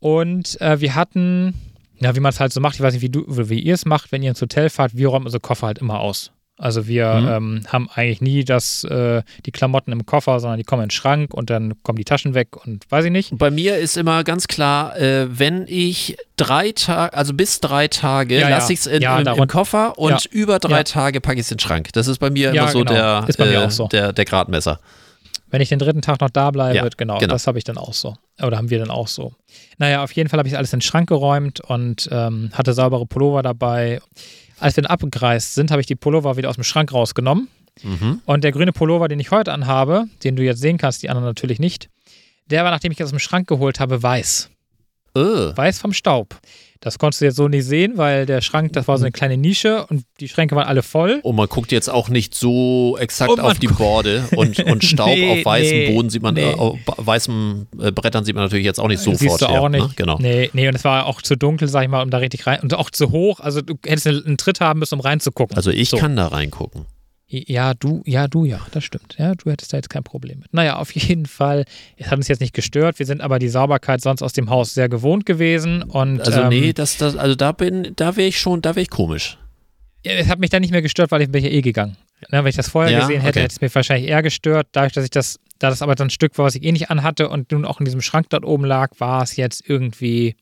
[0.00, 1.54] Und äh, wir hatten,
[2.00, 3.84] ja, wie man es halt so macht, ich weiß nicht, wie, du, wie ihr es
[3.86, 6.30] macht, wenn ihr ins Hotel fahrt, wir räumen unsere Koffer halt immer aus.
[6.56, 7.28] Also wir Mhm.
[7.28, 10.92] ähm, haben eigentlich nie das, äh, die Klamotten im Koffer, sondern die kommen in den
[10.92, 13.36] Schrank und dann kommen die Taschen weg und weiß ich nicht.
[13.38, 18.38] bei mir ist immer ganz klar, äh, wenn ich drei Tage, also bis drei Tage,
[18.38, 20.18] Ja, lasse ich es in, Ja, im, im Koffer und Ja.
[20.30, 20.84] über drei.
[20.84, 21.88] Tage packe ich es in den Schrank.
[21.92, 22.92] Das ist bei mir Ja, immer so genau.
[22.92, 23.88] der, mir äh, so.
[23.88, 24.78] der, der Gradmesser.
[25.50, 27.32] Wenn ich den dritten Tag noch da bleibe, genau, genau.
[27.32, 28.16] das habe ich dann auch so.
[28.42, 29.34] Oder haben wir dann auch so.
[29.78, 33.06] Naja, auf jeden Fall habe ich alles in den Schrank geräumt und ähm, hatte saubere
[33.06, 34.00] Pullover dabei.
[34.58, 37.48] Als wir dann abgereist sind, habe ich die Pullover wieder aus dem Schrank rausgenommen.
[37.82, 38.20] Mhm.
[38.24, 41.26] Und der grüne Pullover, den ich heute anhabe, den du jetzt sehen kannst, die anderen
[41.26, 41.88] natürlich nicht,
[42.46, 44.50] der war, nachdem ich ihn aus dem Schrank geholt habe, weiß.
[45.16, 46.36] Äh, Weiß vom Staub.
[46.80, 49.38] Das konntest du jetzt so nicht sehen, weil der Schrank, das war so eine kleine
[49.38, 51.20] Nische und die Schränke waren alle voll.
[51.22, 55.38] und man guckt jetzt auch nicht so exakt auf die Borde und, und Staub Nee,
[55.40, 56.50] auf weißem nee, Boden sieht man, nee.
[56.50, 59.18] äh, auf weißen äh, Brettern sieht man natürlich jetzt auch nicht sofort.
[59.18, 59.82] Siehst du auch ja, nicht.
[59.82, 59.92] Ne?
[59.96, 60.18] Genau.
[60.18, 62.60] Nee, nee, und es war auch zu dunkel, sag ich mal, um da richtig rein.
[62.60, 63.40] Und auch zu hoch.
[63.40, 65.56] Also du hättest einen Tritt haben müssen, um reinzugucken.
[65.56, 65.96] Also ich So.
[65.96, 66.84] kann da reingucken.
[67.46, 69.16] Ja, du, ja, du, ja, das stimmt.
[69.18, 70.52] Ja, du hättest da jetzt kein Problem mit.
[70.54, 71.64] Naja, auf jeden Fall.
[71.96, 72.98] Es hat uns jetzt nicht gestört.
[72.98, 75.82] Wir sind aber die Sauberkeit sonst aus dem Haus sehr gewohnt gewesen.
[75.82, 78.82] Und, Also ähm, nee, das, das, also da bin, da wäre ich schon, da wäre
[78.82, 79.38] ich komisch.
[80.04, 81.96] ja, es hat mich dann nicht mehr gestört, weil ich bin ja eh gegangen.
[82.30, 83.42] Ne, wenn ich das vorher Ja, gesehen hätte, okay.
[83.44, 84.68] hätte es mir wahrscheinlich eher gestört.
[84.72, 86.90] Dadurch, dass ich das, da das aber dann ein Stück war, was ich eh nicht
[86.90, 90.36] anhatte und nun auch in diesem Schrank dort oben lag, war es jetzt irgendwie,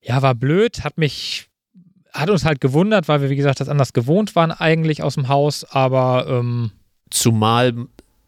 [0.00, 1.48] ja, war blöd, hat mich,
[2.12, 5.28] hat uns halt gewundert, weil wir, wie gesagt, das anders gewohnt waren eigentlich aus dem
[5.28, 6.72] Haus, aber ähm,
[7.10, 7.74] Zumal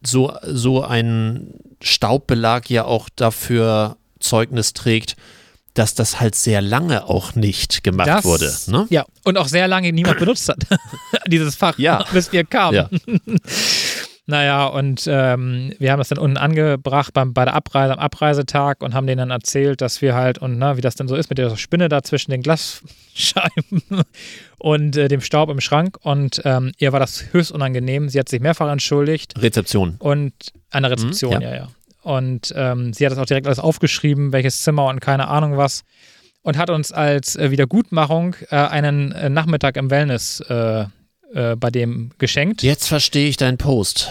[0.05, 5.16] so, so ein Staubbelag ja auch dafür Zeugnis trägt,
[5.74, 8.53] dass das halt sehr lange auch nicht gemacht das, wurde.
[8.68, 8.87] Ne?
[8.91, 10.59] ja, und auch sehr lange niemand benutzt hat,
[11.26, 12.05] dieses Fach, Ja.
[12.12, 12.74] bis wir kamen.
[12.76, 12.89] Ja.
[14.26, 18.82] Naja, und ähm, wir haben das dann unten angebracht beim, bei der Abreise, am Abreisetag
[18.82, 21.28] und haben denen dann erzählt, dass wir halt, und na, wie das denn so ist
[21.28, 23.82] mit der Spinne da zwischen den Glasscheiben
[24.58, 25.98] und äh, dem Staub im Schrank.
[26.00, 28.08] Und ähm, ihr war das höchst unangenehm.
[28.08, 29.96] Sie hat sich mehrfach entschuldigt Rezeption.
[29.98, 30.32] und
[30.70, 31.68] an der Rezeption, Mhm, ja, ja.
[32.02, 35.84] Und ähm, sie hat das auch direkt alles aufgeschrieben, welches Zimmer und keine Ahnung was.
[36.42, 40.84] Und hat uns als äh, Wiedergutmachung äh, einen äh, Nachmittag im Wellness äh,
[41.35, 42.62] äh, bei dem geschenkt.
[42.62, 44.11] Jetzt verstehe ich deinen Post.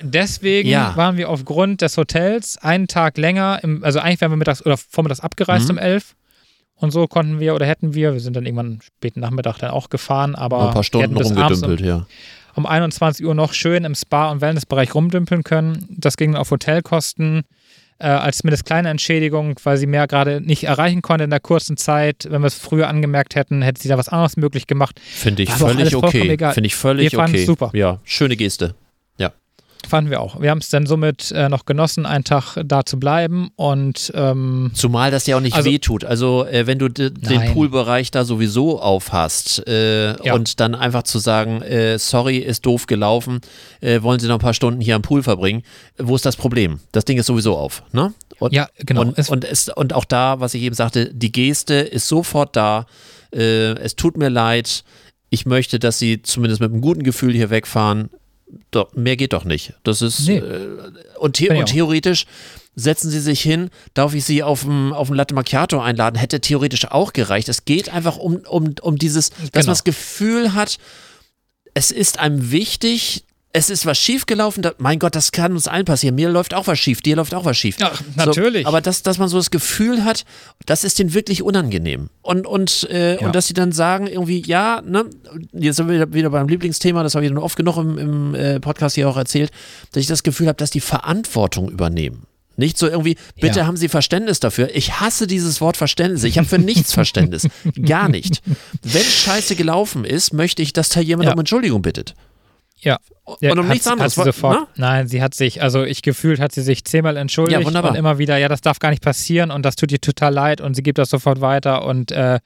[0.00, 0.96] Deswegen Ja.
[0.96, 4.76] waren wir aufgrund des Hotels einen Tag länger, im, also eigentlich wären wir mittags oder
[4.76, 5.70] vormittags abgereist Mhm.
[5.72, 6.14] um 11
[6.76, 9.90] und so konnten wir oder hätten wir, wir sind dann irgendwann späten Nachmittag dann auch
[9.90, 12.06] gefahren, aber Ein paar Stunden abends um, rumgedümpelt, ja.
[12.54, 15.86] um 21 Uhr noch schön im Spa- und Wellnessbereich rumdümpeln können.
[15.90, 17.42] Das ging auf Hotelkosten
[17.98, 21.76] äh, als zumindest kleine Entschädigung, weil sie mehr gerade nicht erreichen konnte in der kurzen
[21.76, 22.26] Zeit.
[22.30, 25.00] Wenn wir es früher angemerkt hätten, hätte sie da was anderes möglich gemacht.
[25.00, 26.36] Finde ich völlig okay.
[26.52, 27.44] Finde ich völlig okay.
[27.44, 27.70] super.
[27.74, 28.74] Ja, schöne Geste.
[29.86, 30.40] Fanden wir auch.
[30.40, 34.70] Wir haben es dann somit äh, noch genossen, einen Tag da zu bleiben und ähm,
[34.74, 36.04] Zumal das ja auch nicht Also- wehtut.
[36.04, 37.52] Also, äh, wenn du den Nein.
[37.54, 40.34] Poolbereich da sowieso aufhast äh, Ja.
[40.34, 43.40] und dann einfach zu sagen, äh, sorry, ist doof gelaufen,
[43.80, 45.62] äh, wollen Sie noch ein paar Stunden hier am Pool verbringen,
[45.98, 46.80] wo ist das Problem?
[46.92, 48.12] Das Ding ist sowieso auf, ne?
[48.40, 49.00] Und, Ja, genau.
[49.02, 52.54] Und, Es- und, es, und auch da, was ich eben sagte, die Geste ist sofort
[52.56, 52.86] da.
[53.34, 54.84] Äh, es tut mir leid.
[55.30, 58.10] Ich möchte, dass Sie zumindest mit einem guten Gefühl hier wegfahren.
[58.70, 59.74] Doch, mehr geht doch nicht.
[59.84, 60.38] Das ist Nee.
[60.38, 60.68] äh,
[61.18, 62.26] und, the und theoretisch
[62.74, 66.86] setzen sie sich hin, darf ich sie auf dem auf Latte Macchiato einladen, hätte theoretisch
[66.90, 67.48] auch gereicht.
[67.48, 69.52] Es geht einfach um um um dieses, dass Genau.
[69.54, 70.78] man das Gefühl hat,
[71.74, 73.24] es ist einem wichtig.
[73.52, 74.62] Es ist was schiefgelaufen.
[74.62, 76.14] Da, mein Gott, das kann uns allen passieren.
[76.14, 77.76] Mir läuft auch was schief, dir läuft auch was schief.
[77.80, 78.62] Ach, natürlich.
[78.64, 80.24] So, aber dass, dass man so das Gefühl hat,
[80.66, 82.10] das ist denen wirklich unangenehm.
[82.20, 83.26] Und, und, äh, Ja.
[83.26, 85.06] und dass sie dann sagen, irgendwie, ja, ne,
[85.52, 88.34] jetzt sind wir wieder, wieder beim Lieblingsthema, das habe ich dann oft genug im, im
[88.34, 89.50] äh, Podcast hier auch erzählt,
[89.92, 92.24] dass ich das Gefühl habe, dass die Verantwortung übernehmen.
[92.56, 93.66] Nicht so irgendwie, bitte Ja.
[93.66, 94.68] haben Sie Verständnis dafür.
[94.74, 96.24] Ich hasse dieses Wort Verständnis.
[96.24, 97.46] Ich habe für nichts Verständnis.
[97.86, 98.42] Gar nicht.
[98.82, 101.34] Wenn Scheiße gelaufen ist, möchte ich, dass da jemand Ja.
[101.34, 102.14] um Entschuldigung bittet.
[102.80, 102.98] Ja.
[103.40, 104.16] Ja, und um hat, nichts anderes.
[104.16, 104.66] Hat sie sofort, ne?
[104.76, 107.90] Nein, sie hat sich, also ich gefühlt hat sie sich zehnmal entschuldigt Ja, wunderbar.
[107.90, 110.60] und immer wieder, ja, das darf gar nicht passieren und das tut ihr total leid
[110.62, 112.38] und sie gibt das sofort weiter und äh,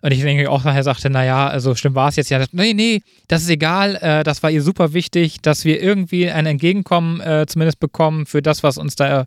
[0.00, 2.44] und ich denke auch nachher sagte, naja, also schlimm war es jetzt ja.
[2.52, 3.96] Nee, nee, das ist egal.
[3.96, 8.42] Äh, das war ihr super wichtig, dass wir irgendwie ein Entgegenkommen äh, zumindest bekommen für
[8.42, 9.26] das, was uns da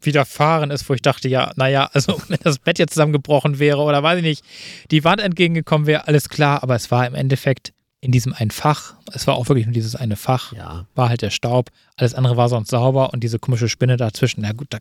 [0.00, 4.02] widerfahren ist, wo ich dachte, ja, naja, also wenn das Bett jetzt zusammengebrochen wäre oder
[4.02, 4.44] weiß ich nicht,
[4.92, 7.72] die Wand entgegengekommen wäre, alles klar, aber es war im Endeffekt
[8.02, 10.86] in diesem ein Fach, es war auch wirklich nur dieses eine Fach, Ja.
[10.96, 14.52] war halt der Staub, alles andere war sonst sauber und diese komische Spinne dazwischen, na
[14.52, 14.78] gut, da,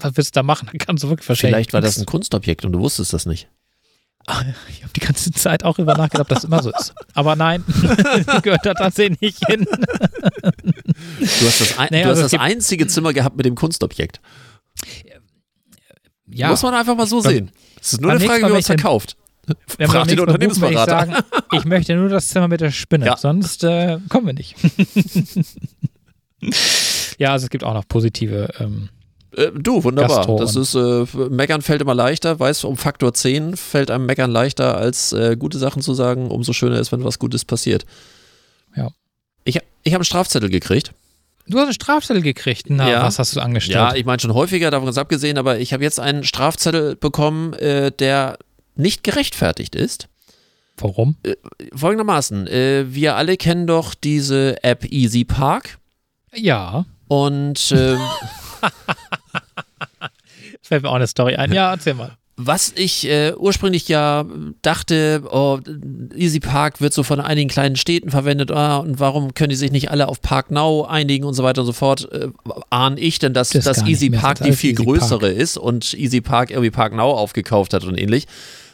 [0.00, 0.68] was willst du da machen?
[0.72, 2.04] Da kannst du wirklich wahrscheinlich Vielleicht war das ein.
[2.06, 3.48] Kunstobjekt und du wusstest das nicht.
[4.68, 6.92] Ich habe die ganze Zeit auch über nachgedacht, ob das immer so ist.
[7.14, 7.64] Aber nein,
[8.42, 9.64] gehört da tatsächlich nicht hin.
[9.64, 13.54] Du hast das, ein, Naja, du hast also es das einzige Zimmer gehabt mit dem
[13.54, 14.20] Kunstobjekt.
[16.26, 17.50] Ja, Muss man einfach mal so sehen.
[17.80, 19.16] Es ist nur eine Frage, wie man es verkauft.
[19.78, 20.80] Wenn Frag den Unternehmensberater.
[20.80, 23.16] Ich, sagen, ich möchte nur das Zimmer mit der Spinne, Ja.
[23.16, 24.54] sonst äh, kommen wir nicht.
[27.18, 28.48] ja, also es gibt auch noch positive.
[28.60, 28.88] Ähm,
[29.36, 30.26] Äh, du, wunderbar.
[30.38, 32.40] Das ist, äh, Meckern fällt immer leichter.
[32.40, 36.30] Weißt du, um Faktor 10 fällt einem Meckern leichter, als äh, gute Sachen zu sagen.
[36.30, 37.84] Umso schöner ist, wenn was Gutes passiert.
[38.74, 38.88] Ja.
[39.44, 40.92] Ich, ich habe einen Strafzettel gekriegt.
[41.46, 42.66] du hast einen Strafzettel gekriegt.
[42.70, 43.02] Na, Ja.
[43.02, 43.76] was hast du angestellt?
[43.76, 47.52] Ja, ich meine schon häufiger, davon ganz abgesehen, aber ich habe jetzt einen Strafzettel bekommen,
[47.54, 48.38] äh, der
[48.78, 50.08] nicht gerechtfertigt ist.
[50.78, 51.16] Warum?
[51.74, 55.78] Folgendermaßen, äh, wir alle kennen doch diese App Easy Park.
[56.34, 57.98] Ja, Und ähm,
[60.62, 61.52] fällt mir auch eine Story ein.
[61.52, 62.16] Ja, erzähl mal.
[62.36, 64.24] was ich äh, ursprünglich ja
[64.62, 65.58] dachte, oh,
[66.14, 69.72] Easy Park wird so von einigen kleinen Städten verwendet, ah, und warum können die sich
[69.72, 72.28] nicht alle auf Park Now einigen und so weiter und so fort, äh,
[72.70, 75.56] ahne ich denn, dass Das das, gar nicht Easy Park die viel Easy größere ist
[75.58, 78.26] und Easy Park irgendwie Park Now aufgekauft hat und ähnlich.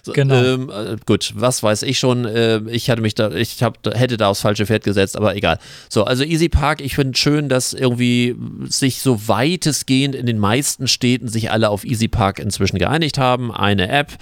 [0.05, 0.35] So, Genau.
[0.35, 2.27] Ähm, äh, gut, was weiß ich schon.
[2.27, 5.59] Äh, ich hatte mich da, ich hab, hätte da aufs falsche Pferd gesetzt, aber egal.
[5.89, 8.37] So, also Easy Park, ich finde schön, dass irgendwie
[8.69, 13.51] sich so weitestgehend in den meisten Städten sich alle auf Easy Park inzwischen geeinigt haben.
[13.51, 14.13] Eine App.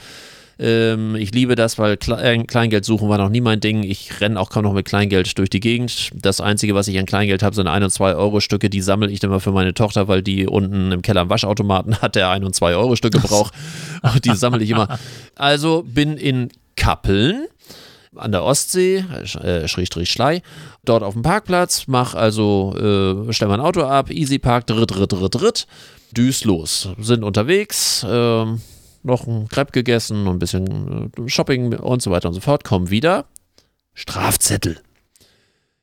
[0.58, 3.82] Ähm, ich liebe das, weil Kle äh, Kleingeld suchen war noch nie mein Ding.
[3.82, 6.10] Ich renne auch kaum noch mit Kleingeld durch die Gegend.
[6.14, 8.70] Das Einzige, was ich an Kleingeld habe, sind 1 und 2 Euro Stücke.
[8.70, 11.96] Die sammle ich dann mal für meine Tochter, weil die unten im Keller am Waschautomaten
[12.02, 13.54] hat, der 1 und 2 Euro Stücke braucht.
[14.02, 14.98] Und die sammle ich immer.
[15.36, 17.46] Also bin in Kappeln
[18.16, 19.04] an der Ostsee,
[19.42, 20.42] äh, Schrägstrich Schlei,
[20.84, 25.12] dort auf dem Parkplatz, mach also, äh, stell mein Auto ab, Easy Park, dritt, dritt,
[25.12, 25.66] dritt, dritt,
[26.12, 26.88] düst los.
[26.98, 28.60] Sind unterwegs, ähm,
[29.02, 32.64] noch ein Crepe gegessen, noch ein bisschen äh, Shopping und so weiter und so fort,
[32.64, 33.26] kommen wieder,
[33.94, 34.78] Strafzettel.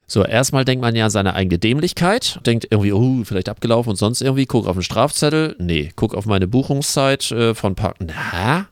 [0.07, 3.95] So, erstmal denkt man ja an seine eigene Dämlichkeit, denkt irgendwie, oh, vielleicht abgelaufen und
[3.95, 8.67] sonst irgendwie, guck auf den Strafzettel, nee, guck auf meine Buchungszeit äh, von Park, na,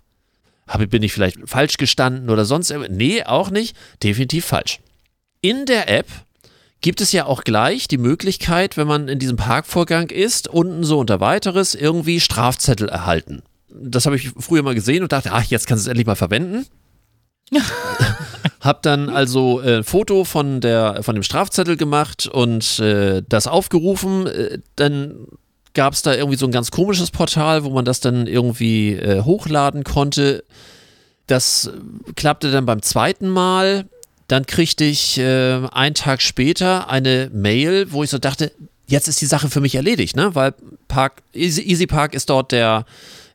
[0.89, 2.95] bin ich vielleicht falsch gestanden oder sonst irgendwas?
[2.95, 3.76] Nee, auch nicht.
[4.04, 4.80] Definitiv falsch.
[5.41, 6.08] In der App
[6.82, 11.00] gibt es ja auch gleich die Möglichkeit, wenn man in diesem Parkvorgang ist, unten so
[11.00, 13.43] unter weiteres irgendwie Strafzettel erhalten.
[13.70, 16.15] Das habe ich früher mal gesehen und dachte, ach, jetzt kannst du es endlich mal
[16.15, 16.65] verwenden.
[18.61, 23.47] Hab dann also äh, ein Foto von, der, von dem Strafzettel gemacht und äh, das
[23.47, 24.28] aufgerufen.
[24.28, 25.28] Äh, dann
[25.74, 29.22] gab es da irgendwie so ein ganz komisches Portal, wo man das dann irgendwie äh,
[29.22, 30.43] hochladen konnte.
[31.28, 31.70] Das
[32.15, 33.86] klappte dann beim zweiten Mal.
[34.28, 38.51] Dann kriegte ich äh, einen Tag später eine Mail, wo ich so dachte,
[38.88, 40.36] jetzt ist die Sache für mich erledigt, ne?
[40.36, 40.53] Weil
[40.88, 42.86] Park, Easy, Easy Park ist dort der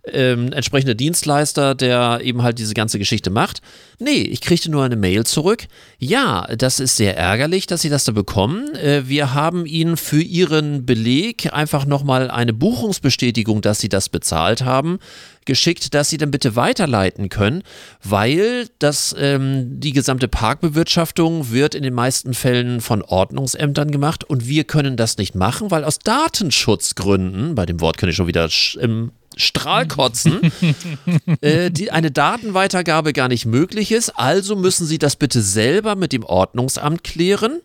[0.05, 3.61] ähm, entsprechende Dienstleister, der eben halt diese ganze Geschichte macht.
[4.00, 5.66] Nee, ich kriegte nur eine Mail zurück.
[5.98, 8.74] Ja, das ist sehr ärgerlich, dass Sie das da bekommen.
[8.74, 14.64] Äh, wir haben Ihnen für Ihren Beleg einfach nochmal eine Buchungsbestätigung, dass Sie das bezahlt
[14.64, 14.98] haben,
[15.44, 17.62] geschickt, dass Sie dann bitte weiterleiten können,
[18.03, 24.48] weil das, ähm, die gesamte Parkbewirtschaftung wird in den meisten Fällen von Ordnungsämtern gemacht und
[24.48, 28.48] wir können das nicht machen, weil aus Datenschutzgründen, bei dem Wort kann ich schon wieder
[28.80, 30.52] im Strahl kotzen,
[31.40, 34.10] äh, die, eine Datenweitergabe gar nicht möglich ist.
[34.10, 37.60] Also müssen Sie das bitte selber mit dem Ordnungsamt klären.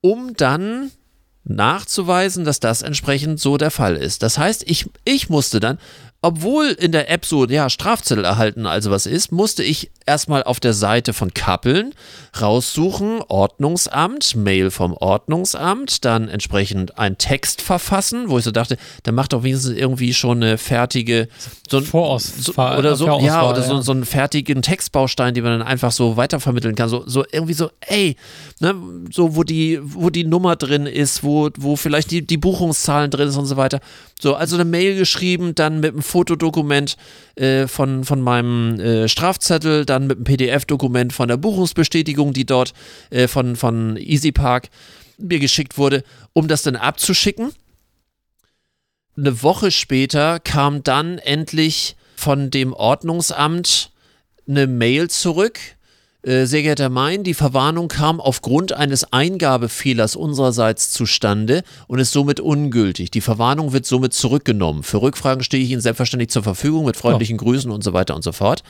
[0.00, 0.90] um dann
[1.48, 4.22] nachzuweisen, dass das entsprechend so der Fall ist.
[4.22, 5.78] Das heißt, ich, ich musste dann,
[6.20, 10.58] obwohl in der App so, ja, Strafzettel erhalten also was ist, musste ich erstmal auf
[10.58, 11.94] der Seite von Kappeln
[12.40, 19.12] raussuchen, Ordnungsamt, Mail vom Ordnungsamt, dann entsprechend einen Text verfassen, wo ich so dachte, da
[19.12, 21.28] macht doch wenigstens irgendwie schon eine fertige
[21.68, 25.58] so ein, Vorauswahl so, oder so, ja, oder so, so einen fertigen Textbaustein, den man
[25.58, 28.16] dann einfach so weitervermitteln kann, so, so irgendwie so, ey,
[28.60, 28.74] ne,
[29.10, 33.28] so wo die, wo die Nummer drin ist, wo, wo vielleicht die, die Buchungszahlen drin
[33.28, 33.80] ist und so weiter.
[34.20, 36.96] So, also eine Mail geschrieben, dann mit einem Fotodokument
[37.36, 42.72] äh, von, von meinem äh, Strafzettel, dann mit einem PDF-Dokument von der Buchungsbestätigung, die dort
[43.10, 44.68] äh, von, von EasyPark
[45.18, 47.52] mir geschickt wurde, um das dann abzuschicken.
[49.16, 53.90] Eine Woche später kam dann endlich von dem Ordnungsamt
[54.46, 55.58] eine Mail zurück
[56.22, 62.12] äh, sehr geehrter Herr Mein, die Verwarnung kam aufgrund eines Eingabefehlers unsererseits zustande und ist
[62.12, 63.12] somit ungültig.
[63.12, 64.82] Die Verwarnung wird somit zurückgenommen.
[64.82, 67.44] Für Rückfragen stehe ich Ihnen selbstverständlich zur Verfügung mit freundlichen oh.
[67.44, 68.64] Grüßen und so weiter und so fort.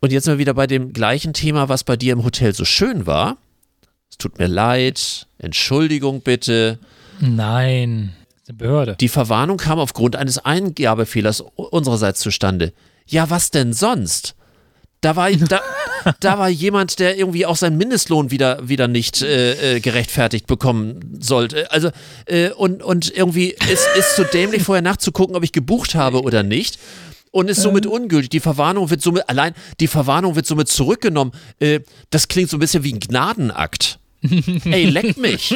[0.00, 2.64] Und jetzt sind wir wieder bei dem gleichen Thema, was bei dir im Hotel so
[2.64, 3.38] schön war.
[4.10, 6.78] Es tut mir leid, Entschuldigung bitte.
[7.20, 8.14] Nein,
[8.46, 8.96] eine Behörde.
[9.00, 12.72] Die Verwarnung kam aufgrund eines Eingabefehlers unsererseits zustande.
[13.06, 14.34] Ja, was denn sonst?
[15.00, 15.60] Da war, da,
[16.20, 21.18] da war jemand, der irgendwie auch seinen Mindestlohn wieder, wieder nicht äh, äh, gerechtfertigt bekommen
[21.20, 21.70] sollte.
[21.70, 21.90] Also,
[22.26, 26.42] äh, und, und irgendwie ist, ist zu dämlich, vorher nachzugucken, ob ich gebucht habe oder
[26.42, 26.78] nicht.
[27.36, 28.30] Und ist somit ungültig.
[28.30, 31.32] Die Verwarnung wird somit, allein die Verwarnung wird somit zurückgenommen.
[31.60, 33.98] Äh, das klingt so ein bisschen wie ein Gnadenakt.
[34.64, 35.54] Ey, leck mich.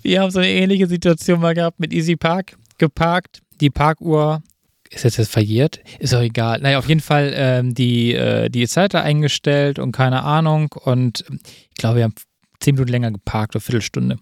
[0.00, 3.42] Wir haben so eine ähnliche Situation mal gehabt mit Easy Park geparkt.
[3.60, 4.42] Die Parkuhr
[4.88, 5.80] ist jetzt, jetzt verjährt?
[5.98, 6.60] Ist auch egal.
[6.60, 10.72] Naja, auf jeden Fall ähm, die, äh, die Zeit da eingestellt und keine Ahnung.
[10.72, 12.14] Und ich glaube, wir haben
[12.60, 14.16] zehn Minuten länger geparkt, eine Viertelstunde.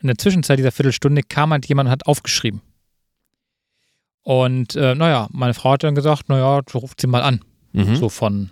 [0.00, 2.62] In der Zwischenzeit dieser Viertelstunde kam halt jemand und hat aufgeschrieben.
[4.22, 7.40] Und äh, naja, meine Frau hat dann gesagt, naja, ruft sie mal an.
[7.72, 7.96] Mhm.
[7.96, 8.50] So von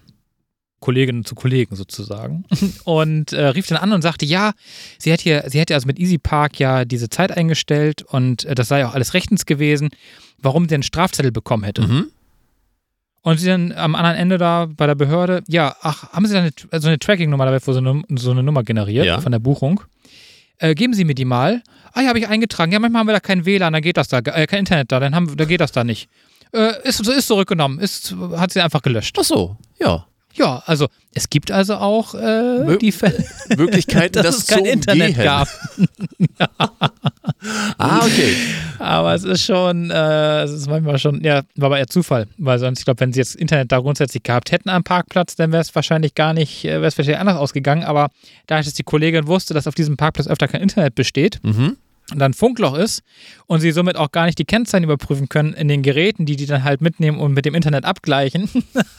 [0.80, 2.44] Kolleginnen zu Kollegen sozusagen.
[2.84, 4.52] Und äh, rief dann an und sagte, ja,
[4.98, 8.54] sie hätte, hier, sie hätte also mit Easy Park ja diese Zeit eingestellt und äh,
[8.54, 9.90] das sei auch alles rechtens gewesen,
[10.38, 11.82] warum sie einen Strafzettel bekommen hätte.
[11.82, 12.06] Mhm.
[13.22, 16.40] Und sie dann am anderen Ende da bei der Behörde, ja, ach, haben Sie da
[16.40, 19.20] eine, so eine Tracking-Nummer dabei, wo so eine, so eine Nummer generiert ja.
[19.20, 19.82] von der Buchung?
[20.60, 21.62] Äh, geben Sie mir die mal.
[21.92, 22.70] Ah ja, habe ich eingetragen.
[22.70, 25.00] Ja, manchmal haben wir da kein WLAN, dann geht das da, äh, kein Internet da,
[25.00, 26.08] dann haben, da geht das da nicht.
[26.52, 29.16] Äh, ist, ist zurückgenommen, ist, hat sie einfach gelöscht.
[29.18, 30.06] Ach so, ja.
[30.34, 33.24] Ja, also es gibt also auch äh, die Fälle,
[33.56, 35.24] Möglichkeiten, dass, dass es kein Internet umgehen.
[35.24, 35.48] gab.
[37.78, 38.36] ah, okay.
[38.78, 42.58] Aber es ist schon, äh, es ist manchmal schon, ja, war aber eher Zufall, weil
[42.58, 45.62] sonst, ich glaube, wenn sie jetzt Internet da grundsätzlich gehabt hätten am Parkplatz, dann wäre
[45.62, 47.82] es wahrscheinlich gar nicht, äh, wäre es wahrscheinlich anders ausgegangen.
[47.82, 48.10] Aber
[48.46, 51.76] da ich jetzt die Kollegin wusste, dass auf diesem Parkplatz öfter kein Internet besteht, mhm
[52.18, 53.02] dann Funkloch ist
[53.46, 56.46] und sie somit auch gar nicht die Kennzeichen überprüfen können in den Geräten, die die
[56.46, 58.48] dann halt mitnehmen und mit dem Internet abgleichen,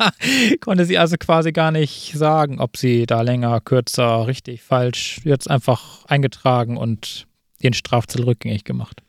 [0.62, 5.50] konnte sie also quasi gar nicht sagen, ob sie da länger, kürzer, richtig, falsch, jetzt
[5.50, 7.28] einfach eingetragen und
[7.64, 9.02] den Strafzettel rückgängig gemacht.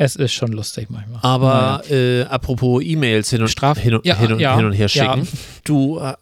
[0.00, 1.18] Es ist schon lustig manchmal.
[1.22, 2.22] Aber naja.
[2.22, 5.24] äh, apropos E-Mails hin, Straf hin, ja, hin, ja, hin, und her schicken.
[5.24, 5.38] Ja.
[5.64, 6.14] Du äh,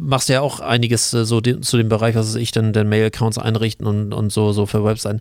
[0.00, 3.38] machst ja auch einiges äh, so de, zu dem Bereich, was ich dann, den Mail-Accounts
[3.38, 5.20] einrichten und, und so, so für Webseiten.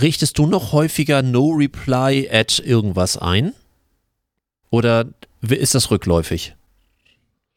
[0.00, 3.52] Richtest du noch häufiger No-Reply at irgendwas ein?
[4.70, 5.06] Oder
[5.40, 6.54] ist das rückläufig?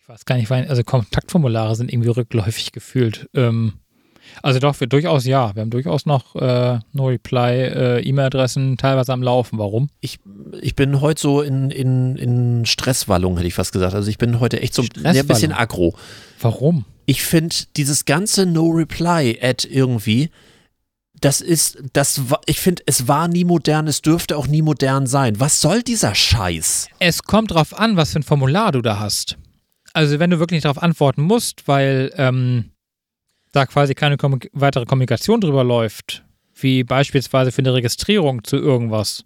[0.02, 3.30] Ich weiß gar nicht, also Kontaktformulare sind irgendwie rückläufig gefühlt.
[3.34, 3.74] Ähm,
[4.42, 5.54] also doch, wir durchaus ja.
[5.56, 9.60] Wir haben durchaus noch äh, No-Reply-E-Mail-Adressen äh, teilweise am Laufen.
[9.60, 9.90] Warum?
[10.00, 10.20] Ich,
[10.62, 13.94] ich bin heute so in, in, in Stresswallung, hätte ich fast gesagt.
[13.94, 15.96] Also ich bin heute echt so ein bisschen aggro.
[16.42, 16.86] Warum?
[17.06, 20.30] Ich finde dieses ganze No-Reply-Ad irgendwie,
[21.22, 25.40] das ist, das ich finde, es war nie modern, es dürfte auch nie modern sein.
[25.40, 26.88] Was soll dieser Scheiß?
[27.00, 29.38] Es kommt drauf an, was für ein Formular du da hast.
[29.94, 32.72] Also wenn du wirklich darauf antworten musst, weil ähm,
[33.52, 36.24] da quasi keine Kom weitere Kommunikation drüber läuft,
[36.56, 39.24] wie beispielsweise für eine Registrierung zu irgendwas.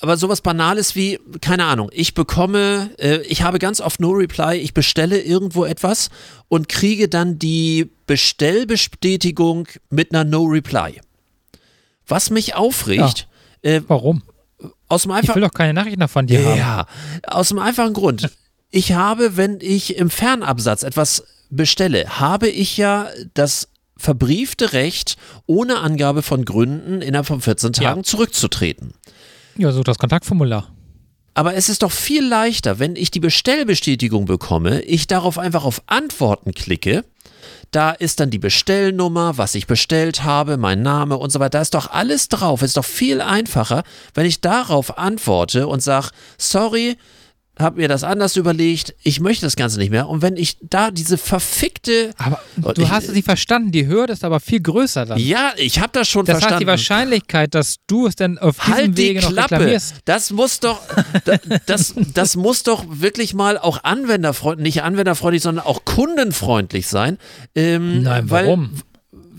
[0.00, 4.56] Aber sowas Banales wie, keine Ahnung, ich bekomme, äh, ich habe ganz oft No Reply,
[4.56, 6.10] ich bestelle irgendwo etwas
[6.48, 11.00] und kriege dann die Bestellbestätigung mit einer No Reply.
[12.06, 13.28] Was mich aufregt.
[13.62, 13.70] Ja.
[13.70, 14.22] Äh, Warum?
[14.88, 16.58] Aus dem einfach, ich will doch keine Nachrichten von dir ja, haben.
[16.58, 16.86] Ja,
[17.28, 18.30] aus dem einfachen Grund.
[18.70, 25.78] Ich habe, wenn ich im Fernabsatz etwas bestelle, habe ich ja das verbriefte Recht, ohne
[25.78, 28.04] Angabe von Gründen innerhalb von 14 Tagen ja.
[28.04, 28.94] zurückzutreten.
[29.56, 30.68] Ja, so das Kontaktformular.
[31.34, 35.82] Aber es ist doch viel leichter, wenn ich die Bestellbestätigung bekomme, ich darauf einfach auf
[35.86, 37.04] Antworten klicke.
[37.72, 41.58] Da ist dann die Bestellnummer, was ich bestellt habe, mein Name und so weiter.
[41.58, 42.62] Da ist doch alles drauf.
[42.62, 43.82] Es ist doch viel einfacher,
[44.14, 46.96] wenn ich darauf antworte und sage, sorry,
[47.58, 50.08] habe mir das anders überlegt, ich möchte das Ganze nicht mehr.
[50.08, 52.10] Und wenn ich da diese verfickte.
[52.18, 52.40] Aber
[52.74, 55.18] du ich- hast es nicht verstanden, die Hürde ist aber viel größer dann.
[55.20, 56.60] Ja, ich habe das schon das heißt, verstanden.
[56.64, 59.78] die Wahrscheinlichkeit, dass du es dann auf diesem Halt die Wege noch Klappe.
[60.04, 60.80] Das muss doch,
[61.24, 61.36] da-
[61.66, 67.18] das, das muss doch wirklich mal auch anwenderfreundlich, nicht anwenderfreundlich, sondern auch kundenfreundlich sein.
[67.54, 68.70] Ähm, Nein, weil, warum?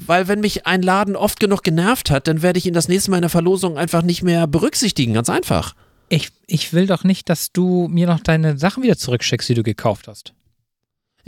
[0.07, 3.09] Weil wenn mich ein Laden oft genug genervt hat, dann werde ich ihn das nächste
[3.11, 5.13] Mal in der Verlosung einfach nicht mehr berücksichtigen.
[5.13, 5.74] Ganz einfach.
[6.10, 9.64] Ich, ich will doch nicht, dass du mir noch deine Sachen wieder zurückschickst, die du
[9.64, 10.34] gekauft hast.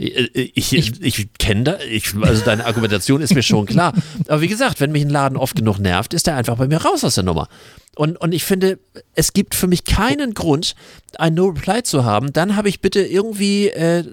[0.00, 3.92] Ich, ich, ich, ich kenne da, ich, also deine Argumentation ist mir schon klar.
[4.28, 6.76] Aber wie gesagt, wenn mich ein Laden oft genug nervt, ist er einfach bei mir
[6.76, 7.48] raus aus der Nummer.
[7.96, 8.78] Und, und ich finde,
[9.16, 10.76] es gibt für mich keinen Grund,
[11.18, 12.32] ein No-Reply zu haben.
[12.32, 14.04] Dann habe ich bitte irgendwie äh,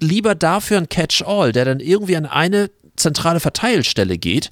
[0.00, 4.50] lieber dafür ein Catch-all, der dann irgendwie an eine zentrale Verteilstelle geht,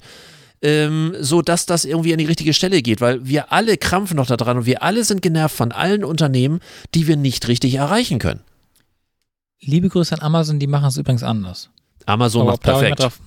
[0.63, 4.25] ähm, so dass das irgendwie an die richtige Stelle geht, weil wir alle krampfen noch
[4.25, 6.61] da dran und wir alle sind genervt von allen Unternehmen,
[6.95, 8.39] die wir nicht richtig erreichen können.
[9.59, 11.69] Liebe Grüße an Amazon, die machen es übrigens anders.
[12.05, 12.99] Amazon Aber macht ob da, perfekt.
[12.99, 13.19] drauf,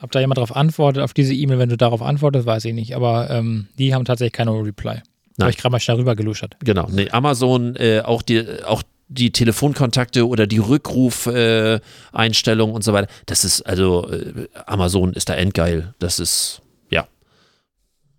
[0.00, 2.94] ob da jemand drauf antwortet, auf diese E-Mail, wenn du darauf antwortest, weiß ich nicht.
[2.94, 4.94] Aber ähm, die haben tatsächlich keine Reply.
[4.94, 5.02] Nein.
[5.40, 6.56] Habe ich gerade mal schnell rübergeluschert.
[6.60, 11.80] Genau, nee, Amazon, äh, auch die, auch die Telefonkontakte oder die Rückrufeinstellungen
[12.12, 13.08] Einstellungen und so weiter.
[13.26, 15.94] Das ist, also, äh, Amazon ist da endgeil.
[15.98, 17.06] Das ist, ja.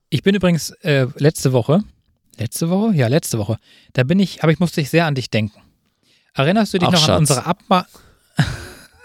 [0.10, 1.84] Ich bin übrigens äh, letzte Woche,
[2.38, 2.94] letzte Woche?
[2.96, 3.58] Ja, letzte Woche,
[3.94, 5.62] da bin ich, aber ich musste sehr an dich denken.
[6.34, 7.20] Erinnerst du dich Ach, noch an Schatz.
[7.20, 7.88] unsere Abma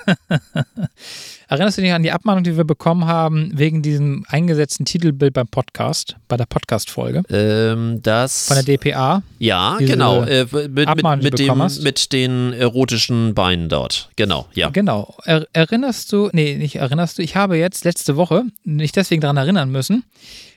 [1.48, 5.46] Erinnerst du dich an die Abmahnung, die wir bekommen haben wegen diesem eingesetzten Titelbild beim
[5.46, 8.48] Podcast, bei der Podcast-Folge Ähm, das.
[8.48, 9.22] von der DPA?
[9.38, 10.22] ja, genau.
[10.24, 14.10] Äh, mit, mit, Abmahnung, mit, bekommen dem, mit den erotischen Beinen dort.
[14.16, 14.70] Genau, ja.
[14.70, 15.14] Genau.
[15.24, 19.36] Er, erinnerst du, nee, nicht erinnerst du, ich habe jetzt letzte Woche nicht deswegen daran
[19.36, 20.02] erinnern müssen,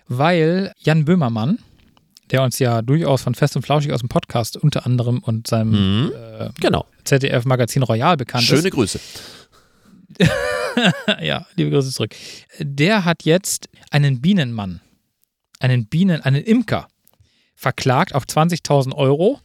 [0.07, 1.59] weil Jan Böhmermann,
[2.31, 6.05] der uns ja durchaus von Fest und Flauschig aus dem Podcast unter anderem und seinem
[6.05, 6.11] Mhm.
[6.39, 6.85] äh, Genau.
[7.03, 8.99] ZDF-Magazin Royal bekannt Schöne Grüße.
[11.22, 12.16] ja, liebe Grüße zurück.
[12.60, 14.82] Der hat jetzt einen Bienenmann,
[15.60, 16.88] einen Bienen, einen Imker
[17.55, 19.39] verklagt auf 20.000 Euro,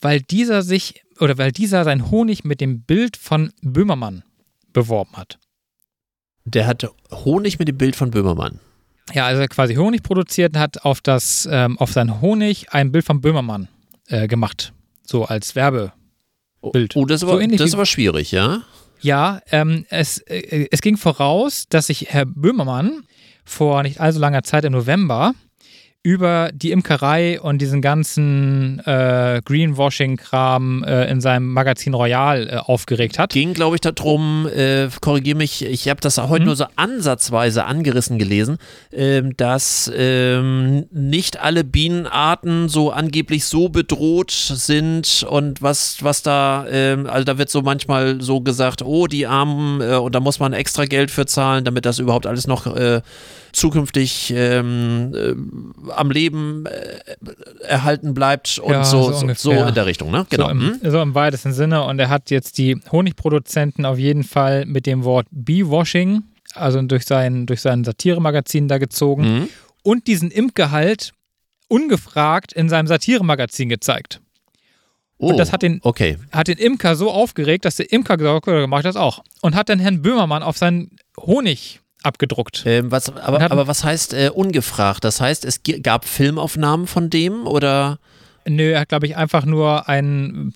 [0.00, 4.24] weil dieser sich oder weil dieser sein Honig mit dem Bild von Böhmermann
[4.72, 5.38] beworben hat.
[6.44, 8.60] Der hat Honig mit dem Bild von Böhmermann.
[9.12, 12.72] Ja, also er hat quasi Honig produziert und hat auf, das, ähm, auf seinen Honig
[12.72, 13.68] ein Bild von Böhmermann
[14.08, 14.72] äh, gemacht.
[15.06, 15.92] So als Werbe.
[16.60, 16.72] Oh.
[16.94, 18.62] Oh, das ist So das aber schwierig, ja?
[19.04, 23.04] Ja, ähm, es, äh, es ging voraus, dass sich Herr Böhmermann
[23.44, 25.34] vor nicht allzu langer Zeit im November
[26.04, 33.18] über die Imkerei und diesen ganzen äh, Greenwashing-Kram äh, in seinem Magazin Royal äh, aufgeregt
[33.18, 33.32] hat.
[33.32, 36.46] ging, glaube ich, darum, äh, korrigiere mich, ich habe das heute Mhm.
[36.46, 38.58] nur so ansatzweise angerissen gelesen,
[38.92, 46.66] ähm, dass ähm, nicht alle Bienenarten so angeblich so bedroht sind und was, was da,
[46.70, 50.38] ähm, also da wird so manchmal so gesagt, oh, die Armen, äh, und da muss
[50.38, 53.00] man extra Geld für zahlen, damit das überhaupt alles noch äh,
[53.54, 56.98] zukünftig ähm, äh, am Leben äh,
[57.64, 60.26] erhalten bleibt und Ja, so, so so, in der Richtung, ne?
[60.28, 60.46] Genau.
[60.46, 60.90] So im, hm?
[60.90, 61.84] so im weitesten Sinne.
[61.84, 66.22] Und er hat jetzt die Honigproduzenten auf jeden Fall mit dem Wort Bee-Washing,
[66.54, 69.48] also durch sein, durch sein Satiremagazin da gezogen Mhm.
[69.82, 71.12] und diesen Imgehalt
[71.68, 74.20] ungefragt in seinem Satiremagazin gezeigt.
[75.18, 76.18] Oh, Und das hat den, okay.
[76.32, 79.22] hat den Imker so aufgeregt, dass der Imker gesagt hat, macht das auch.
[79.42, 82.62] Und hat dann Herrn Böhmermann auf seinen Honig abgedruckt.
[82.66, 85.04] Ähm, was, aber, aber was heißt äh, ungefragt?
[85.04, 87.98] Das heißt, es gab Filmaufnahmen von dem oder?
[88.46, 90.52] Nö, er hat, glaube ich, einfach nur ein,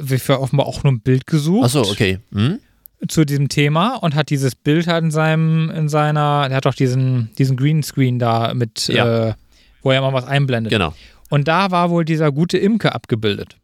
[0.00, 1.64] wie für offenbar auch nur ein Bild gesucht.
[1.64, 2.18] Achso, okay.
[2.32, 2.58] Hm?
[3.06, 6.72] zu diesem Thema und hat dieses Bild halt in seinem, in seiner, er hat doch
[6.74, 9.28] diesen, diesen Greenscreen da mit, Ja.
[9.28, 9.34] äh,
[9.82, 10.72] wo er mal was einblendet.
[10.72, 10.94] Genau.
[11.28, 13.58] Und da war wohl dieser gute Imker abgebildet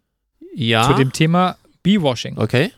[0.55, 0.83] Ja.
[0.87, 2.37] zu dem Thema Bee-Washing.
[2.37, 2.71] okay.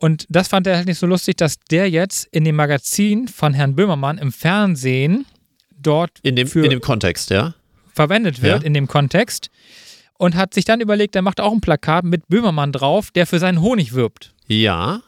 [0.00, 3.52] Und das fand er halt nicht so lustig, dass der jetzt in dem Magazin von
[3.54, 5.26] Herrn Böhmermann im Fernsehen
[5.76, 7.54] dort In dem, in dem Kontext, ja.
[7.94, 8.66] verwendet wird, Ja.
[8.66, 9.50] in dem Kontext.
[10.16, 13.38] Und hat sich dann überlegt, er macht auch ein Plakat mit Böhmermann drauf, der für
[13.38, 14.34] seinen Honig wirbt.
[14.46, 15.00] Ja.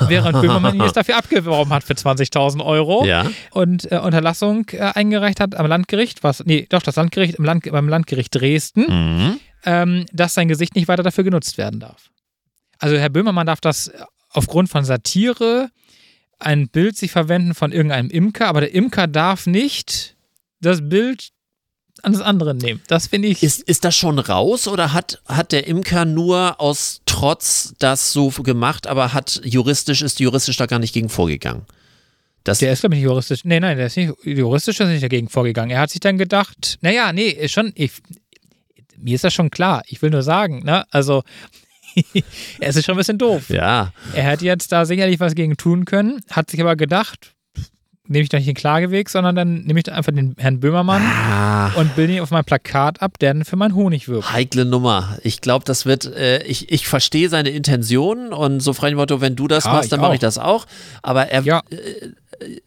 [0.00, 3.04] Während Böhmermann ihn jetzt dafür abgeworben hat für 20.000 Euro.
[3.04, 3.28] Ja.
[3.50, 7.68] und äh, Unterlassung äh, eingereicht hat am Landgericht, was, nee, doch, das Landgericht, im Land,
[7.70, 9.40] beim Landgericht Dresden, Mhm.
[9.64, 12.10] ähm, dass sein Gesicht nicht weiter dafür genutzt werden darf.
[12.82, 13.92] Also Herr Böhmermann darf das
[14.30, 15.70] aufgrund von Satire
[16.40, 20.16] ein Bild sich verwenden von irgendeinem Imker, aber der Imker darf nicht
[20.60, 21.28] das Bild
[22.02, 22.82] an das andere nehmen.
[22.88, 23.44] Das finde ich.
[23.44, 28.30] Ist, ist das schon raus oder hat, hat der Imker nur aus Trotz das so
[28.30, 31.64] gemacht, aber hat juristisch, ist juristisch da gar nicht gegen vorgegangen?
[32.42, 33.44] Das der ist, glaube ich, nicht juristisch.
[33.44, 35.70] Nee, nein, der ist nicht juristisch ist nicht dagegen vorgegangen.
[35.70, 37.92] Er hat sich dann gedacht, naja, nee, ist schon, ich,
[38.96, 39.84] mir ist das schon klar.
[39.86, 41.22] Ich will nur sagen, ne, also
[42.60, 43.48] es ist schon ein bisschen doof.
[43.48, 43.92] Ja.
[44.14, 47.34] Er hätte jetzt da sicherlich was gegen tun können, hat sich aber gedacht,
[48.08, 51.68] nehme ich doch nicht den Klageweg, sondern dann nehme ich einfach den Herrn Böhmermann Ah,
[51.76, 54.32] und bilde ihn auf mein Plakat ab, der dann für meinen Honig wirbt.
[54.32, 55.16] heikle Nummer.
[55.22, 59.36] Ich glaube, das wird, äh, ich, ich verstehe seine Intentionen und so frei Motto, wenn
[59.36, 60.66] du das Ja, machst, dann mache ich das auch.
[61.02, 61.62] Aber er Ja.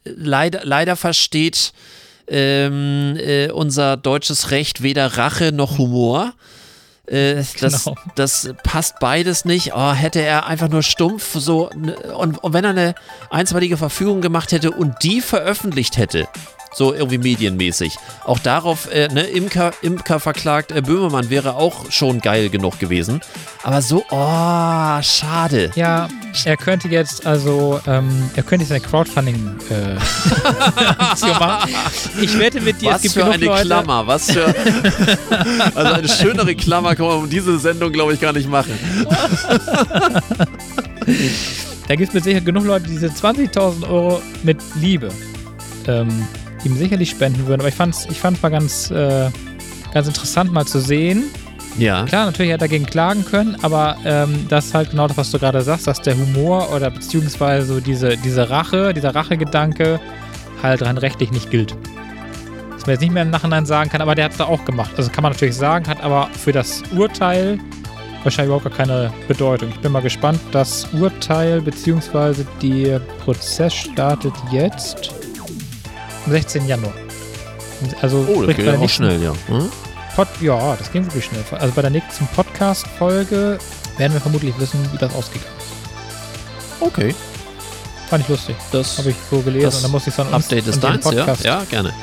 [0.05, 1.73] leider, leider versteht
[2.27, 6.33] ähm, äh, unser deutsches Recht weder Rache noch Humor.
[7.07, 7.95] Äh, das, Genau.
[8.15, 9.73] das passt beides nicht.
[9.75, 12.95] Oh, hätte er einfach nur stumpf so ne- und, und wenn er eine
[13.29, 16.27] einstweilige Verfügung gemacht hätte und die veröffentlicht hätte,
[16.75, 22.19] so irgendwie medienmäßig, auch darauf, äh, ne, Imker, Imker verklagt, äh, Böhmermann wäre auch schon
[22.19, 23.21] geil genug gewesen.
[23.63, 25.71] Aber so, oh, schade.
[25.75, 26.09] Ja,
[26.43, 29.95] er könnte jetzt also, ähm, er könnte jetzt eine Crowdfunding äh,
[31.39, 31.73] machen.
[32.21, 33.65] Ich wette mit dir, es Was gibt für eine Leute.
[33.65, 34.45] Klammer, was für.
[35.75, 38.77] also eine schönere Klammer kann man um diese Sendung, glaube ich, gar nicht machen.
[41.87, 45.09] Da gibt es mit Sicherheit genug Leute, die diese 20.000 Euro mit Liebe
[45.87, 46.27] ähm,
[46.65, 47.61] ihm sicherlich spenden würden.
[47.61, 49.29] Aber ich fand es ich fand's mal ganz, äh,
[49.93, 51.25] ganz interessant mal zu sehen.
[51.77, 52.05] Ja.
[52.05, 55.31] Klar, natürlich hätte er dagegen klagen können, aber ähm, das ist halt genau das, was
[55.31, 59.99] du gerade sagst, dass der Humor oder beziehungsweise so diese, diese Rache, dieser Rachegedanke
[60.63, 61.75] halt rein rechtlich nicht gilt.
[62.71, 64.63] Was man jetzt nicht mehr im Nachhinein sagen kann, aber der hat es da auch
[64.63, 64.91] gemacht.
[64.95, 67.59] Also kann man natürlich sagen, hat aber für das Urteil
[68.23, 69.69] wahrscheinlich überhaupt gar keine Bedeutung.
[69.69, 70.39] Ich bin mal gespannt.
[70.51, 75.13] Das Urteil beziehungsweise der Prozess startet jetzt
[76.25, 76.67] am 16.
[76.67, 76.93] Januar.
[78.01, 79.33] Also Oh, das der auch schnell, ja.
[79.47, 79.69] Hm?
[80.15, 81.43] Pod ja, das ging wirklich schnell.
[81.51, 83.59] Also bei der nächsten Podcast-Folge
[83.97, 86.81] werden wir vermutlich wissen, wie das ausgegangen ist.
[86.81, 87.13] Okay.
[88.09, 88.55] Fand ich lustig.
[88.71, 91.11] Das Habe ich so gelesen und dann musste ich uns Update ist deins, ja?
[91.11, 91.43] Podcast.
[91.43, 91.93] Ja, gerne.